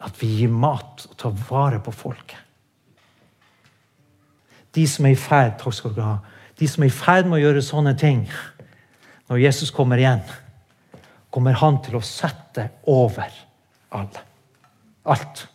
At 0.00 0.14
vi 0.20 0.30
gir 0.38 0.52
mat 0.54 1.08
og 1.10 1.16
tar 1.18 1.34
vare 1.48 1.80
på 1.82 1.92
folket. 1.92 2.38
De 4.70 4.86
som 4.86 5.08
er 5.08 5.16
i 5.16 5.18
ferd 5.18 5.56
takk 5.58 5.74
skal 5.74 5.96
du 5.96 6.04
ha, 6.04 6.20
de 6.60 6.68
som 6.70 6.84
er 6.86 6.92
i 6.92 6.94
ferd 6.94 7.26
med 7.26 7.40
å 7.40 7.42
gjøre 7.42 7.64
sånne 7.66 7.96
ting, 7.98 8.22
når 9.26 9.42
Jesus 9.42 9.74
kommer 9.74 9.98
igjen, 9.98 10.22
kommer 11.30 11.56
han 11.60 11.78
til 11.84 11.96
å 11.98 12.04
sette 12.04 12.68
over 12.90 13.30
alle. 13.94 14.26
Alt. 15.02 15.46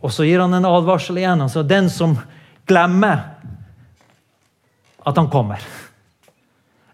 Og 0.00 0.12
så 0.12 0.24
gir 0.24 0.40
han 0.40 0.54
en 0.56 0.68
advarsel 0.68 1.18
igjen. 1.20 1.42
altså 1.44 1.62
Den 1.62 1.90
som 1.92 2.16
glemmer 2.68 3.24
at 5.00 5.16
han 5.16 5.30
kommer, 5.32 5.64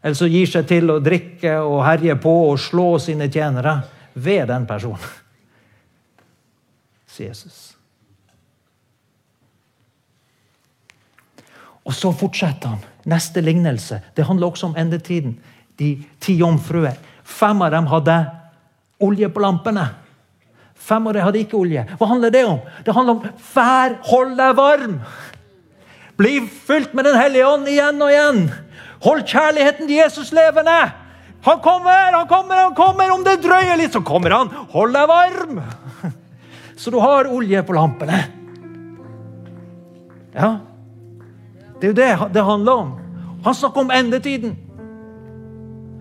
eller 0.03 0.15
så 0.15 0.29
gir 0.31 0.47
seg 0.47 0.69
til 0.71 0.91
å 0.95 1.01
drikke 1.03 1.57
og 1.67 1.81
herje 1.83 2.15
på 2.23 2.35
og 2.53 2.61
slå 2.63 2.93
sine 3.03 3.27
tjenere 3.33 3.81
ved 4.15 4.47
den 4.49 4.67
personen, 4.69 5.03
sier 7.11 7.33
Jesus. 7.33 7.77
Og 11.87 11.95
så 11.95 12.11
fortsetter 12.15 12.75
han. 12.75 12.87
Neste 13.07 13.43
lignelse. 13.43 14.01
Det 14.15 14.27
handler 14.27 14.51
også 14.51 14.73
om 14.73 14.79
endetiden. 14.79 15.37
De 15.77 15.93
ti 16.21 16.37
jomfruer. 16.41 16.97
Fem 17.25 17.63
av 17.63 17.71
dem 17.75 17.87
hadde 17.91 18.17
olje 19.03 19.29
på 19.29 19.43
lampene. 19.45 19.89
Fem 20.77 21.07
av 21.07 21.17
dem 21.17 21.27
hadde 21.27 21.41
ikke 21.43 21.59
olje. 21.59 21.87
Hva 21.99 22.11
handler 22.13 22.33
det 22.33 22.45
om? 22.49 22.61
Det 22.85 22.95
handler 22.95 23.17
om 23.17 23.41
vær, 23.55 23.97
hold 24.11 24.37
deg 24.39 24.55
varm. 24.59 25.01
Bli 26.17 26.39
fylt 26.49 26.95
med 26.95 27.05
Den 27.05 27.19
hellige 27.19 27.49
ånd 27.49 27.69
igjen 27.69 28.01
og 28.01 28.13
igjen. 28.13 28.47
Hold 29.05 29.27
kjærligheten 29.29 29.89
til 29.89 29.99
Jesus 29.99 30.33
levende. 30.33 30.77
Han 31.47 31.61
kommer, 31.63 32.13
han 32.13 32.27
kommer, 32.27 32.57
han 32.57 32.75
kommer! 32.75 33.11
Om 33.15 33.25
det 33.27 33.37
drøyer 33.45 33.77
litt, 33.79 33.93
så 33.95 34.03
kommer 34.03 34.33
han. 34.35 34.49
Hold 34.73 34.97
deg 34.97 35.11
varm! 35.11 35.61
Så 36.81 36.91
du 36.93 36.99
har 37.01 37.29
olje 37.33 37.63
på 37.65 37.73
lampene. 37.73 38.19
Ja. 40.35 40.51
Det 41.81 41.89
er 41.89 41.93
jo 41.93 41.97
det 41.97 42.35
det 42.35 42.45
handler 42.45 42.83
om. 42.83 42.91
Han 43.47 43.55
snakker 43.55 43.87
om 43.87 43.93
endetiden. 43.95 44.57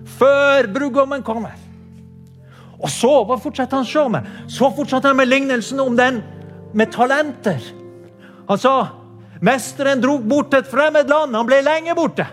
Før 0.06 0.68
brudgommen 0.74 1.24
kommer. 1.26 1.56
Og 2.80 2.92
så 2.92 3.12
hva 3.26 3.38
fortsetter 3.42 3.82
han 3.82 3.88
å 3.88 4.10
med? 4.14 4.28
Så 4.52 4.70
fortsetter 4.76 5.12
han 5.12 5.20
med 5.20 5.32
lignelsen 5.32 5.82
om 5.82 5.96
den 5.98 6.22
med 6.76 6.92
talenter. 6.94 7.62
Han 8.50 8.62
sa 8.62 8.76
mesteren 9.46 10.02
dro 10.04 10.18
bort 10.20 10.52
til 10.52 10.62
et 10.62 10.70
fremmed 10.70 11.10
land. 11.10 11.36
Han 11.36 11.48
ble 11.50 11.64
lenge 11.66 11.96
borte. 11.98 12.28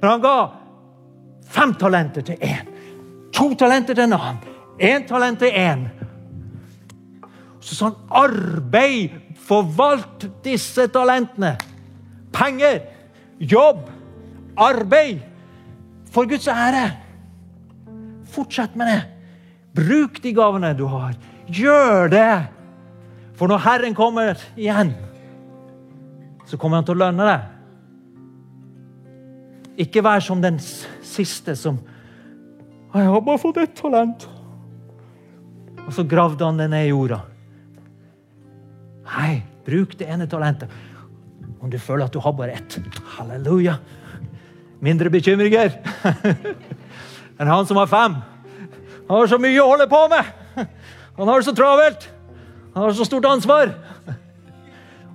Men 0.00 0.14
han 0.14 0.24
ga 0.24 0.36
fem 1.50 1.74
talenter 1.78 2.24
til 2.24 2.40
én. 2.40 2.74
To 3.36 3.52
talenter 3.58 3.94
til 3.94 4.06
en 4.06 4.16
annen. 4.16 4.40
Én 4.78 5.06
talent 5.08 5.40
til 5.42 5.52
én. 5.52 5.88
Så 7.60 7.74
sa 7.74 7.88
han 7.90 7.96
arbeid, 8.22 9.16
forvalt 9.48 10.28
disse 10.44 10.86
talentene. 10.94 11.56
Penger, 12.32 12.80
jobb, 13.38 13.82
arbeid. 14.56 15.20
For 16.12 16.24
Guds 16.24 16.48
ære. 16.48 17.07
Fortsett 18.28 18.76
med 18.78 18.86
det. 18.90 19.02
Bruk 19.78 20.22
de 20.22 20.32
gavene 20.36 20.72
du 20.76 20.84
har. 20.90 21.14
Gjør 21.48 22.10
det! 22.12 22.32
For 23.38 23.50
når 23.50 23.62
Herren 23.62 23.94
kommer 23.94 24.40
igjen, 24.58 24.90
så 26.48 26.58
kommer 26.58 26.80
han 26.80 26.86
til 26.88 26.96
å 26.96 27.02
lønne 27.04 27.28
deg. 27.28 27.40
Ikke 29.86 30.02
vær 30.02 30.20
som 30.24 30.40
den 30.42 30.58
siste 30.58 31.54
som 31.56 31.78
'Jeg 32.88 33.04
har 33.04 33.20
bare 33.20 33.38
fått 33.38 33.56
ett 33.58 33.76
talent.' 33.76 34.26
Og 35.86 35.92
så 35.92 36.02
gravde 36.02 36.44
han 36.44 36.56
det 36.56 36.70
ned 36.70 36.86
i 36.86 36.88
jorda. 36.88 37.20
Nei, 39.04 39.42
bruk 39.64 39.96
det 39.98 40.08
ene 40.08 40.26
talentet. 40.26 40.68
Om 41.60 41.70
du 41.70 41.78
føler 41.78 42.04
at 42.04 42.12
du 42.12 42.18
har 42.18 42.32
bare 42.32 42.52
ett. 42.52 42.78
Halleluja. 43.16 43.78
Mindre 44.80 45.10
bekymringer 45.10 45.72
enn 47.38 47.50
han 47.50 47.66
som 47.66 47.78
har 47.80 47.90
fem. 47.90 48.18
Han 49.08 49.16
har 49.16 49.30
så 49.30 49.38
mye 49.40 49.62
å 49.62 49.70
holde 49.70 49.88
på 49.90 50.04
med! 50.12 50.34
Han 51.18 51.28
har 51.28 51.40
det 51.40 51.48
så 51.48 51.54
travelt! 51.56 52.08
Han 52.74 52.84
har 52.84 52.92
så 52.94 53.06
stort 53.08 53.26
ansvar! 53.26 53.72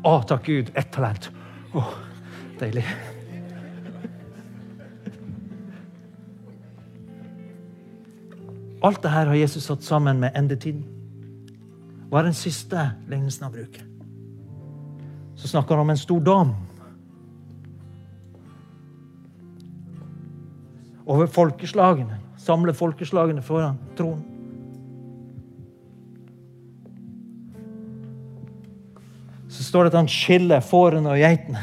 Å, 0.04 0.18
takk 0.28 0.48
Gud, 0.50 0.72
ett 0.76 0.90
talent. 0.92 1.30
Å, 1.72 1.84
deilig. 2.60 2.84
Alt 8.84 9.00
dette 9.00 9.14
har 9.14 9.32
Jesus 9.38 9.64
satt 9.70 9.86
sammen 9.86 10.20
med 10.20 10.36
endetiden. 10.36 10.84
Hva 12.12 12.20
er 12.20 12.28
den 12.28 12.36
siste 12.36 12.90
lignelsen 13.08 13.48
han 13.48 13.54
bruker? 13.54 13.86
Så 15.40 15.48
snakker 15.54 15.78
han 15.78 15.86
om 15.86 15.94
en 15.94 16.02
stor 16.02 16.20
dom. 16.20 16.52
Over 21.06 21.28
folkeslagene. 21.28 22.20
Samle 22.40 22.74
folkeslagene 22.76 23.44
foran 23.44 23.80
tronen. 23.98 24.24
Så 29.54 29.64
står 29.64 29.86
det 29.86 29.94
at 29.94 30.00
han 30.02 30.10
skiller 30.10 30.64
fårene 30.66 31.12
og 31.14 31.20
geitene. 31.22 31.62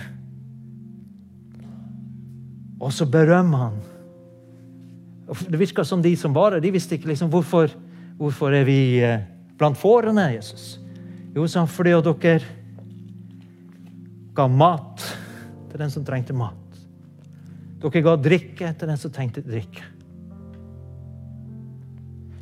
Og 2.80 2.92
så 2.94 3.06
berømmer 3.06 3.66
han 3.66 3.80
det 5.30 5.58
virka 5.60 5.84
som 5.84 6.02
de 6.02 6.16
som 6.16 6.34
var 6.34 6.50
der, 6.50 6.62
de 6.64 6.72
visste 6.74 6.96
ikke 6.96 7.12
liksom 7.12 7.30
hvorfor, 7.30 7.70
hvorfor 8.18 8.54
er 8.54 8.64
vi 8.66 8.98
eh, 9.04 9.20
blant 9.58 9.78
fårene, 9.78 10.32
Jesus. 10.34 10.80
Jo, 11.34 11.46
sa 11.46 11.62
han, 11.62 11.70
fordi 11.70 11.92
dere 12.02 12.40
ga 14.34 14.46
mat 14.50 15.04
til 15.70 15.78
den 15.78 15.92
som 15.92 16.06
trengte 16.06 16.34
mat. 16.34 16.69
Dere 17.80 18.02
ga 18.04 18.16
drikke 18.20 18.74
til 18.76 18.90
den 18.90 19.00
som 19.00 19.12
trengte 19.12 19.42
drikke. 19.44 19.84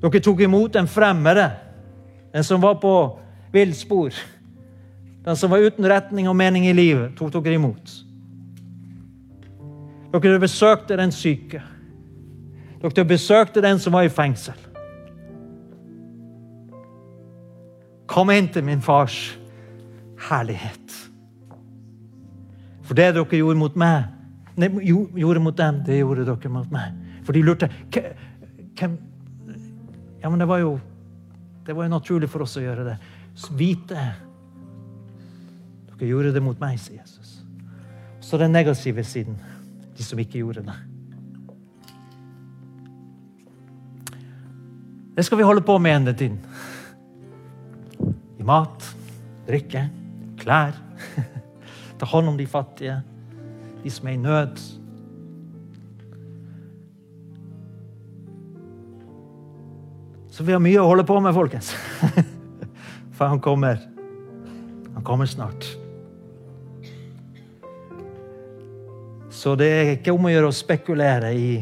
Dere 0.03 0.20
tok 0.22 0.43
imot 0.43 0.76
en 0.78 0.91
fremmede, 0.91 1.47
en 2.34 2.45
som 2.45 2.62
var 2.62 2.78
på 2.82 2.93
villspor. 3.55 4.14
Den 5.24 5.36
som 5.36 5.51
var 5.51 5.62
uten 5.62 5.86
retning 5.86 6.28
og 6.28 6.36
mening 6.36 6.66
i 6.66 6.74
livet, 6.74 7.16
tok 7.18 7.32
dere 7.34 7.59
imot. 7.59 7.97
Dere 10.12 10.41
besøkte 10.41 10.97
den 10.97 11.12
syke. 11.12 11.62
Dere 12.82 13.05
besøkte 13.05 13.62
den 13.62 13.78
som 13.78 13.93
var 13.93 14.07
i 14.07 14.12
fengsel. 14.12 14.57
Kom 18.09 18.30
inn 18.32 18.49
til 18.49 18.64
min 18.64 18.80
fars 18.82 19.36
herlighet. 20.30 20.95
For 22.89 22.97
det 22.97 23.12
dere 23.14 23.26
gjorde 23.36 23.61
mot 23.61 23.76
meg, 23.76 24.09
nei, 24.59 24.69
gjorde 24.85 25.43
mot 25.43 25.57
dem, 25.57 25.83
det 25.87 26.01
gjorde 26.01 26.27
dere 26.29 26.53
mot 26.53 26.71
meg. 26.75 26.97
For 27.27 27.37
de 27.37 27.45
lurte 27.47 27.71
hvem 27.93 28.99
Ja, 30.19 30.31
men 30.31 30.41
det 30.41 30.49
var 30.51 30.59
jo 30.59 30.79
det 31.69 31.75
var 31.77 31.85
jo 31.85 31.93
naturlig 31.93 32.31
for 32.33 32.41
oss 32.47 32.57
å 32.57 32.63
gjøre 32.65 32.85
det. 32.87 32.95
Så 33.37 33.53
Vite 33.53 34.01
Dere 35.99 36.09
gjorde 36.09 36.31
det 36.33 36.41
mot 36.41 36.57
meg, 36.63 36.79
sier 36.81 37.03
Jesus. 37.03 37.43
Så 38.25 38.39
den 38.41 38.55
negative 38.57 39.05
siden. 39.05 39.37
De 39.99 40.07
som 40.07 40.21
ikke 40.23 40.41
gjorde 40.41 40.63
det. 40.65 40.77
Det 45.19 45.27
skal 45.27 45.43
vi 45.43 45.45
holde 45.45 45.67
på 45.67 45.77
med 45.83 45.99
endetiden. 45.99 46.39
I 48.39 48.49
mat, 48.49 48.89
drikke, 49.51 49.89
klær. 50.41 50.73
Ta 52.01 52.09
hånd 52.09 52.33
om 52.33 52.41
de 52.41 52.47
fattige, 52.49 53.01
de 53.89 53.95
som 53.95 54.09
er 54.09 54.16
i 54.18 54.20
nød. 54.20 54.61
Så 60.30 60.45
vi 60.45 60.55
har 60.55 60.62
mye 60.62 60.80
å 60.82 60.89
holde 60.91 61.07
på 61.09 61.16
med, 61.24 61.34
folkens. 61.34 61.72
For 63.16 63.26
han 63.26 63.41
kommer. 63.43 63.80
Han 64.95 65.05
kommer 65.07 65.26
snart. 65.26 65.66
Så 69.32 69.55
det 69.59 69.68
er 69.70 69.93
ikke 69.95 70.12
om 70.14 70.28
å 70.28 70.32
gjøre 70.32 70.51
å 70.51 70.55
spekulere 70.55 71.32
i 71.34 71.53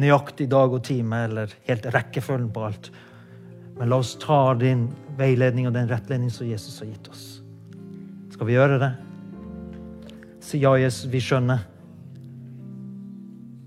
nøyaktig 0.00 0.48
dag 0.50 0.72
og 0.72 0.82
time 0.86 1.24
eller 1.28 1.52
helt 1.68 1.86
rekkefølgen 1.94 2.50
på 2.54 2.64
alt. 2.66 2.90
Men 3.78 3.92
la 3.92 4.00
oss 4.00 4.16
ta 4.20 4.54
din 4.58 4.88
veiledning 5.20 5.68
og 5.68 5.76
den 5.76 5.88
rettledning 5.90 6.32
som 6.32 6.48
Jesus 6.48 6.80
har 6.82 6.90
gitt 6.90 7.12
oss. 7.12 7.24
Skal 8.32 8.48
vi 8.48 8.56
gjøre 8.56 8.80
det? 8.80 8.90
Si 10.50 10.58
ja, 10.58 10.72
Jesus. 10.78 11.06
Vi 11.06 11.20
skjønner. 11.22 11.60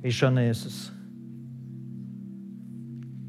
Vi 0.04 0.12
skjønner 0.12 0.50
Jesus. 0.50 0.90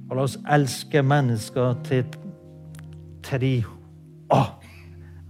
Og 0.08 0.16
la 0.16 0.24
oss 0.26 0.34
elske 0.56 1.02
mennesker 1.06 1.76
til, 1.86 2.08
til 3.22 3.42
de 3.44 3.52
å, 4.34 4.40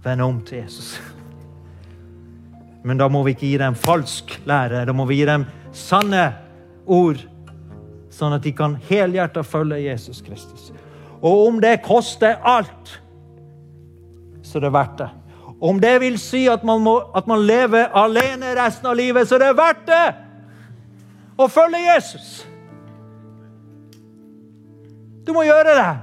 vende 0.01 0.25
om 0.25 0.39
til 0.47 0.63
Jesus. 0.63 0.95
Men 2.81 2.97
da 2.97 3.11
må 3.13 3.21
vi 3.27 3.35
ikke 3.35 3.45
gi 3.45 3.59
dem 3.61 3.77
falsk 3.77 4.33
lære. 4.49 4.81
Da 4.89 4.95
må 4.97 5.05
vi 5.05 5.19
gi 5.19 5.29
dem 5.29 5.45
sanne 5.75 6.23
ord, 6.97 7.21
sånn 8.09 8.33
at 8.39 8.45
de 8.47 8.55
kan 8.57 8.79
helhjertet 8.89 9.45
følge 9.45 9.83
Jesus 9.83 10.25
Kristus. 10.25 10.71
Og 11.21 11.45
om 11.51 11.61
det 11.61 11.75
koster 11.85 12.41
alt, 12.41 12.97
så 14.41 14.57
er 14.57 14.65
det 14.65 14.73
verdt 14.73 14.97
det. 15.03 15.11
Om 15.61 15.79
det 15.79 15.99
vil 16.03 16.17
si 16.19 16.45
at 16.51 16.63
man, 16.67 16.81
må, 16.83 16.97
at 17.15 17.27
man 17.27 17.45
lever 17.47 17.93
alene 17.95 18.55
resten 18.57 18.89
av 18.91 18.97
livet, 18.99 19.27
så 19.27 19.37
er 19.37 19.45
det 19.45 19.57
verdt 19.57 19.85
det 19.87 20.05
å 21.39 21.47
følge 21.51 21.79
Jesus. 21.85 22.45
Du 25.25 25.33
må 25.33 25.45
gjøre 25.47 25.77
det. 25.77 25.93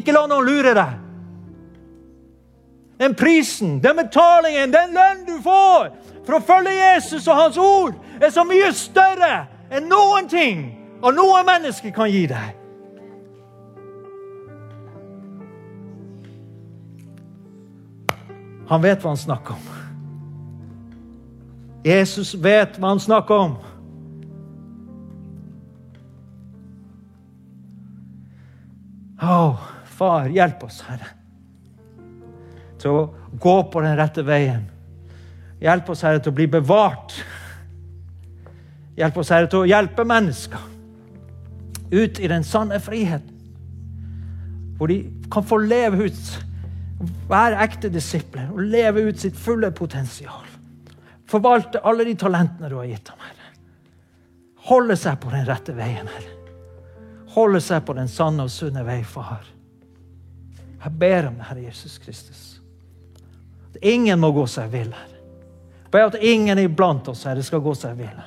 Ikke 0.00 0.12
la 0.12 0.26
noen 0.28 0.46
lure 0.46 0.74
deg. 0.76 0.96
Den 2.98 3.14
prisen, 3.14 3.78
den 3.82 3.96
betalingen, 3.96 4.74
den 4.74 4.96
lønn 4.96 5.22
du 5.28 5.36
får 5.42 5.92
for 6.26 6.36
å 6.36 6.44
følge 6.44 6.74
Jesus 6.74 7.28
og 7.30 7.38
Hans 7.38 7.58
ord, 7.62 7.94
er 8.20 8.34
så 8.34 8.42
mye 8.44 8.72
større 8.76 9.46
enn 9.72 9.86
noen 9.88 10.26
ting 10.28 10.66
og 10.98 11.14
noe 11.14 11.44
menneske 11.46 11.94
kan 11.94 12.10
gi 12.10 12.26
deg. 12.28 12.57
Han 18.68 18.84
vet 18.84 19.02
hva 19.02 19.14
han 19.14 19.20
snakker 19.20 19.56
om. 19.56 19.74
Jesus 21.86 22.34
vet 22.34 22.76
hva 22.78 22.92
han 22.92 23.00
snakker 23.00 23.44
om. 23.46 23.58
Å, 29.18 29.38
far, 29.98 30.28
hjelp 30.30 30.66
oss, 30.68 30.82
Herre 30.86 31.18
til 32.78 32.94
å 32.94 33.06
gå 33.40 33.56
på 33.72 33.82
den 33.84 33.96
rette 33.98 34.24
veien. 34.26 34.66
Hjelp 35.62 35.90
oss, 35.92 36.04
Herre, 36.06 36.22
til 36.22 36.32
å 36.32 36.38
bli 36.38 36.46
bevart. 36.50 37.16
Hjelp 38.98 39.18
oss, 39.18 39.32
Herre, 39.34 39.50
til 39.50 39.64
å 39.64 39.68
hjelpe 39.68 40.06
mennesker 40.06 40.62
ut 41.90 42.20
i 42.20 42.30
den 42.30 42.44
sanne 42.46 42.78
friheten. 42.82 43.34
Hvor 44.78 44.90
de 44.90 45.00
kan 45.32 45.46
få 45.46 45.58
leve 45.58 46.06
ut, 46.06 46.34
være 47.28 47.60
ekte 47.62 47.90
disipler 47.92 48.48
og 48.52 48.62
leve 48.72 49.04
ut 49.08 49.20
sitt 49.20 49.36
fulle 49.38 49.70
potensial. 49.74 50.46
Forvalte 51.28 51.82
alle 51.86 52.06
de 52.08 52.14
talentene 52.18 52.70
du 52.70 52.78
har 52.80 52.88
gitt 52.88 53.12
ham, 53.12 53.20
Herre. 53.20 53.52
Holde 54.68 54.96
seg 54.98 55.20
på 55.22 55.30
den 55.32 55.46
rette 55.48 55.74
veien, 55.76 56.08
Herre. 56.08 56.34
Holde 57.36 57.60
seg 57.62 57.84
på 57.86 57.94
den 57.96 58.08
sanne 58.10 58.48
og 58.48 58.52
sunne 58.52 58.82
vei, 58.86 59.02
Far. 59.06 59.44
Jeg 60.78 60.94
ber 60.98 61.28
om 61.28 61.36
det, 61.38 61.46
Herre 61.50 61.66
Jesus 61.68 61.98
Kristus. 62.02 62.42
At 63.68 63.78
ingen 63.84 64.20
må 64.20 64.32
gå 64.32 64.46
seg 64.50 64.72
vill. 64.72 64.90
Jeg 64.90 65.92
ber 65.92 66.08
at 66.08 66.18
ingen 66.24 66.58
iblant 66.62 67.08
oss 67.12 67.26
Herre, 67.28 67.44
skal 67.44 67.62
gå 67.64 67.74
seg 67.78 67.98
vill. 68.00 68.18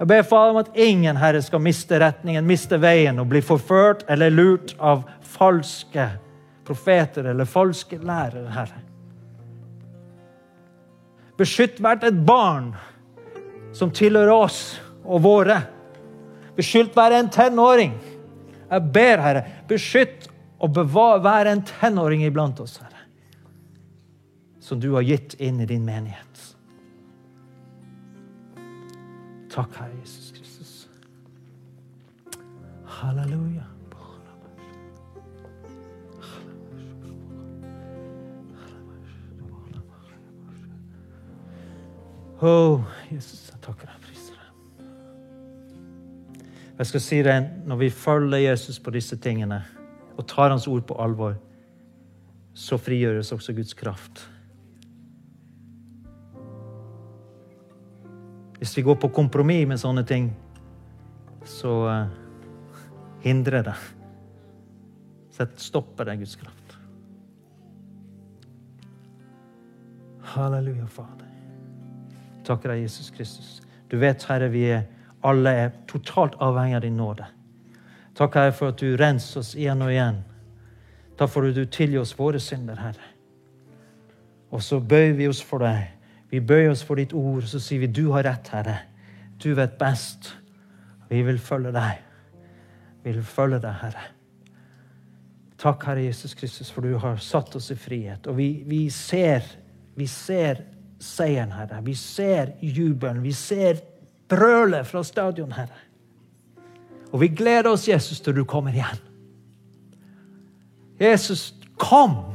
Jeg 0.00 0.10
ber 0.10 0.26
Far 0.26 0.50
om 0.50 0.58
at 0.60 0.74
ingen 0.74 1.16
Herre, 1.16 1.42
skal 1.42 1.62
miste 1.62 2.00
retningen, 2.02 2.46
miste 2.46 2.80
veien 2.82 3.20
og 3.22 3.30
bli 3.30 3.42
forført 3.44 4.04
eller 4.10 4.34
lurt 4.34 4.74
av 4.82 5.06
falske 5.36 6.08
profeter 6.64 7.30
eller 7.30 7.48
falske 7.48 7.98
lærere, 7.98 8.48
Herre. 8.54 8.80
Beskytt 11.38 11.80
hvert 11.82 12.04
et 12.06 12.18
barn 12.26 12.72
som 13.74 13.90
tilhører 13.90 14.32
oss 14.32 14.60
og 15.02 15.24
våre. 15.24 15.58
Beskytt 16.54 16.94
hver 16.94 17.18
en 17.18 17.30
tenåring. 17.32 17.96
Jeg 18.70 18.90
ber, 18.94 19.22
Herre, 19.22 19.46
beskytt 19.68 20.28
og 20.62 20.72
bevar 20.76 21.20
hver 21.24 21.50
en 21.50 21.64
tenåring 21.66 22.22
iblant 22.24 22.62
oss, 22.62 22.78
Herre 22.78 22.94
som 24.64 24.80
du 24.80 24.90
har 24.90 25.02
gitt 25.02 25.34
inn 25.34 25.60
i 25.60 25.66
din 25.66 25.84
menighet. 25.84 26.56
Takk, 29.52 29.76
Herre 29.76 29.98
Jesus 30.00 30.32
Kristus. 30.32 30.88
Halleluja. 32.84 33.73
Oh, 42.42 42.80
Jesus, 43.12 43.50
jeg 43.50 43.60
takker 43.62 43.90
deg, 43.90 44.00
priser 44.04 44.34
deg. 44.38 44.84
Jeg 46.78 46.86
skal 46.90 47.00
si 47.00 47.22
det, 47.22 47.36
Når 47.66 47.76
vi 47.76 47.90
følger 47.90 48.38
Jesus 48.50 48.78
på 48.78 48.90
disse 48.90 49.16
tingene 49.16 49.62
og 50.16 50.26
tar 50.30 50.50
Hans 50.50 50.66
ord 50.70 50.82
på 50.86 50.94
alvor, 51.02 51.34
så 52.54 52.78
frigjøres 52.78 53.32
også 53.32 53.52
Guds 53.52 53.74
kraft. 53.74 54.30
Hvis 58.58 58.76
vi 58.76 58.82
går 58.82 58.94
på 58.94 59.08
kompromiss 59.08 59.66
med 59.68 59.80
sånne 59.82 60.04
ting, 60.06 60.30
så 61.44 61.72
uh, 61.84 62.06
hindrer 63.24 63.66
det. 63.66 63.74
Sett 65.34 65.58
stopper 65.60 66.08
det 66.08 66.16
Guds 66.22 66.36
kraft. 66.40 66.78
Halleluja, 70.34 70.86
Fader. 70.86 71.23
Takker 72.44 72.74
deg, 72.74 72.84
Jesus 72.84 73.10
Kristus. 73.14 73.56
Du 73.90 73.96
vet, 74.00 74.24
Herre, 74.28 74.50
vi 74.52 74.66
alle 75.24 75.56
er 75.64 75.72
totalt 75.88 76.36
avhengig 76.42 76.76
av 76.76 76.84
din 76.84 76.96
nåde. 77.00 77.26
Takk, 78.14 78.36
Herre, 78.38 78.54
for 78.54 78.74
at 78.74 78.80
du 78.80 78.94
renser 79.00 79.40
oss 79.40 79.54
igjen 79.56 79.82
og 79.82 79.92
igjen. 79.92 80.22
Takk 81.18 81.30
for 81.30 81.48
at 81.48 81.56
du 81.56 81.64
tilgir 81.64 82.02
oss 82.02 82.14
våre 82.18 82.40
synder, 82.42 82.78
Herre. 82.78 83.12
Og 84.54 84.62
så 84.62 84.78
bøyer 84.78 85.16
vi 85.18 85.28
oss 85.30 85.42
for 85.42 85.64
deg 85.64 85.94
vi 86.34 86.40
bøyer 86.42 86.72
oss 86.72 86.82
for 86.82 86.98
ditt 86.98 87.12
ord, 87.14 87.44
så 87.46 87.60
sier 87.62 87.84
vi 87.84 87.92
du 87.94 88.08
har 88.10 88.24
rett, 88.26 88.48
Herre. 88.50 88.78
Du 89.38 89.52
vet 89.54 89.76
best. 89.78 90.32
Vi 91.06 91.20
vil 91.22 91.38
følge 91.38 91.70
deg. 91.74 92.00
Vi 93.04 93.12
vil 93.12 93.26
følge 93.28 93.60
deg, 93.62 93.76
Herre. 93.84 94.08
Takk, 95.62 95.84
Herre 95.86 96.02
Jesus 96.08 96.34
Kristus, 96.34 96.72
for 96.74 96.82
du 96.82 96.96
har 96.98 97.20
satt 97.22 97.54
oss 97.54 97.70
i 97.70 97.78
frihet. 97.78 98.26
Og 98.26 98.34
vi, 98.40 98.48
vi 98.66 98.88
ser, 98.90 99.46
vi 99.94 100.08
ser 100.10 100.64
seieren, 100.98 101.52
Herre. 101.52 101.80
Vi 101.84 101.94
ser 101.94 102.54
jubelen. 102.60 103.22
Vi 103.22 103.32
ser 103.32 103.80
brølet 104.28 104.86
fra 104.86 105.02
stadion, 105.02 105.52
Herre. 105.52 105.80
Og 107.12 107.20
vi 107.20 107.28
gleder 107.28 107.70
oss, 107.70 107.88
Jesus, 107.88 108.20
til 108.20 108.34
du 108.36 108.44
kommer 108.44 108.74
igjen. 108.74 109.02
Jesus, 111.00 111.54
kom! 111.78 112.34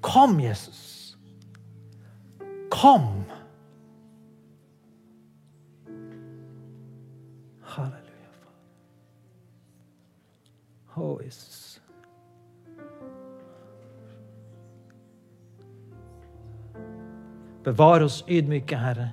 Kom, 0.00 0.40
Jesus. 0.40 1.16
Kom! 2.70 3.24
Halleluja, 7.74 8.30
oh 10.96 11.24
Jesus. 11.24 11.73
Bevar 17.64 18.04
oss 18.04 18.22
ydmyke, 18.28 18.76
Herre. 18.76 19.12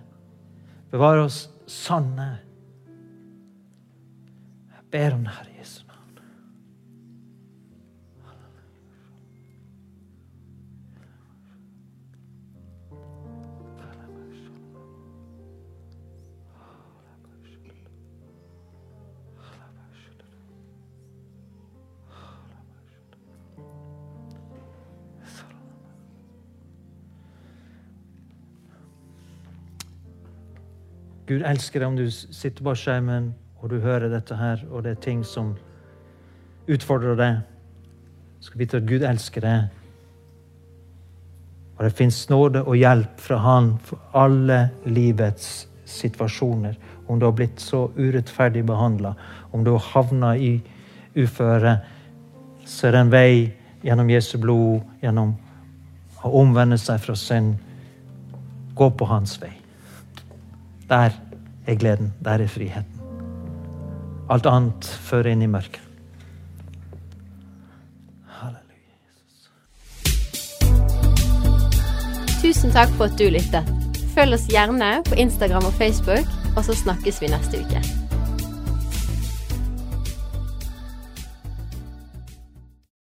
Bevar 0.91 1.24
oss 1.24 1.45
sanne. 1.68 2.34
Jeg 4.72 4.84
ber 4.91 5.16
om 5.16 5.24
det, 5.24 5.38
Herre. 5.38 5.52
Gud 31.32 31.45
elsker 31.47 31.79
deg 31.79 31.88
om 31.88 31.95
du 31.95 32.09
sitter 32.11 32.65
på 32.65 32.73
skjermen 32.75 33.29
og 33.61 33.69
du 33.71 33.77
hører 33.79 34.09
dette 34.11 34.36
her, 34.36 34.59
og 34.67 34.84
det 34.84 34.97
er 34.97 35.03
ting 35.05 35.21
som 35.23 35.53
utfordrer 36.67 37.15
deg, 37.15 37.38
skal 38.43 38.59
vite 38.59 38.82
at 38.82 38.89
Gud 38.89 39.05
elsker 39.07 39.45
deg. 39.45 39.77
Og 41.77 41.86
det 41.86 41.93
fins 41.95 42.17
nåde 42.29 42.65
og 42.65 42.75
hjelp 42.75 43.21
fra 43.21 43.38
Han 43.45 43.71
for 43.86 44.01
alle 44.17 44.57
livets 44.86 45.69
situasjoner. 45.86 46.75
Om 47.07 47.21
du 47.21 47.25
har 47.29 47.38
blitt 47.38 47.63
så 47.63 47.86
urettferdig 47.95 48.65
behandla, 48.67 49.13
om 49.55 49.63
du 49.63 49.71
har 49.71 49.88
havna 49.93 50.36
i 50.36 50.57
uføre, 51.15 51.77
så 52.65 52.88
er 52.88 52.97
det 52.97 53.05
en 53.05 53.15
vei 53.15 53.32
gjennom 53.88 54.11
Jesu 54.11 54.36
blod, 54.41 54.84
gjennom 54.99 55.34
å 56.21 56.36
omvende 56.43 56.82
seg 56.82 56.99
fra 57.07 57.15
synd. 57.15 57.55
Gå 58.75 58.91
på 58.99 59.07
hans 59.07 59.39
vei. 59.41 59.61
Der 60.92 61.10
er 61.68 61.76
gleden. 61.76 62.14
Der 62.24 62.32
er 62.32 62.48
friheten. 62.48 63.00
Alt 64.30 64.46
annet 64.46 64.86
fører 65.08 65.32
inn 65.32 65.42
i 65.42 65.48
mørket. 65.48 65.80
Halleluja. 68.28 69.00
Tusen 72.42 72.76
takk 72.76 72.92
for 72.98 73.08
at 73.08 73.16
du 73.16 73.32
lyttet. 73.32 73.72
Følg 74.12 74.36
oss 74.36 74.52
gjerne 74.52 74.98
på 75.08 75.16
Instagram 75.16 75.72
og 75.72 75.80
Facebook, 75.80 76.28
og 76.58 76.68
så 76.68 76.76
snakkes 76.76 77.24
vi 77.24 77.32
neste 77.32 77.64
uke. 77.64 78.01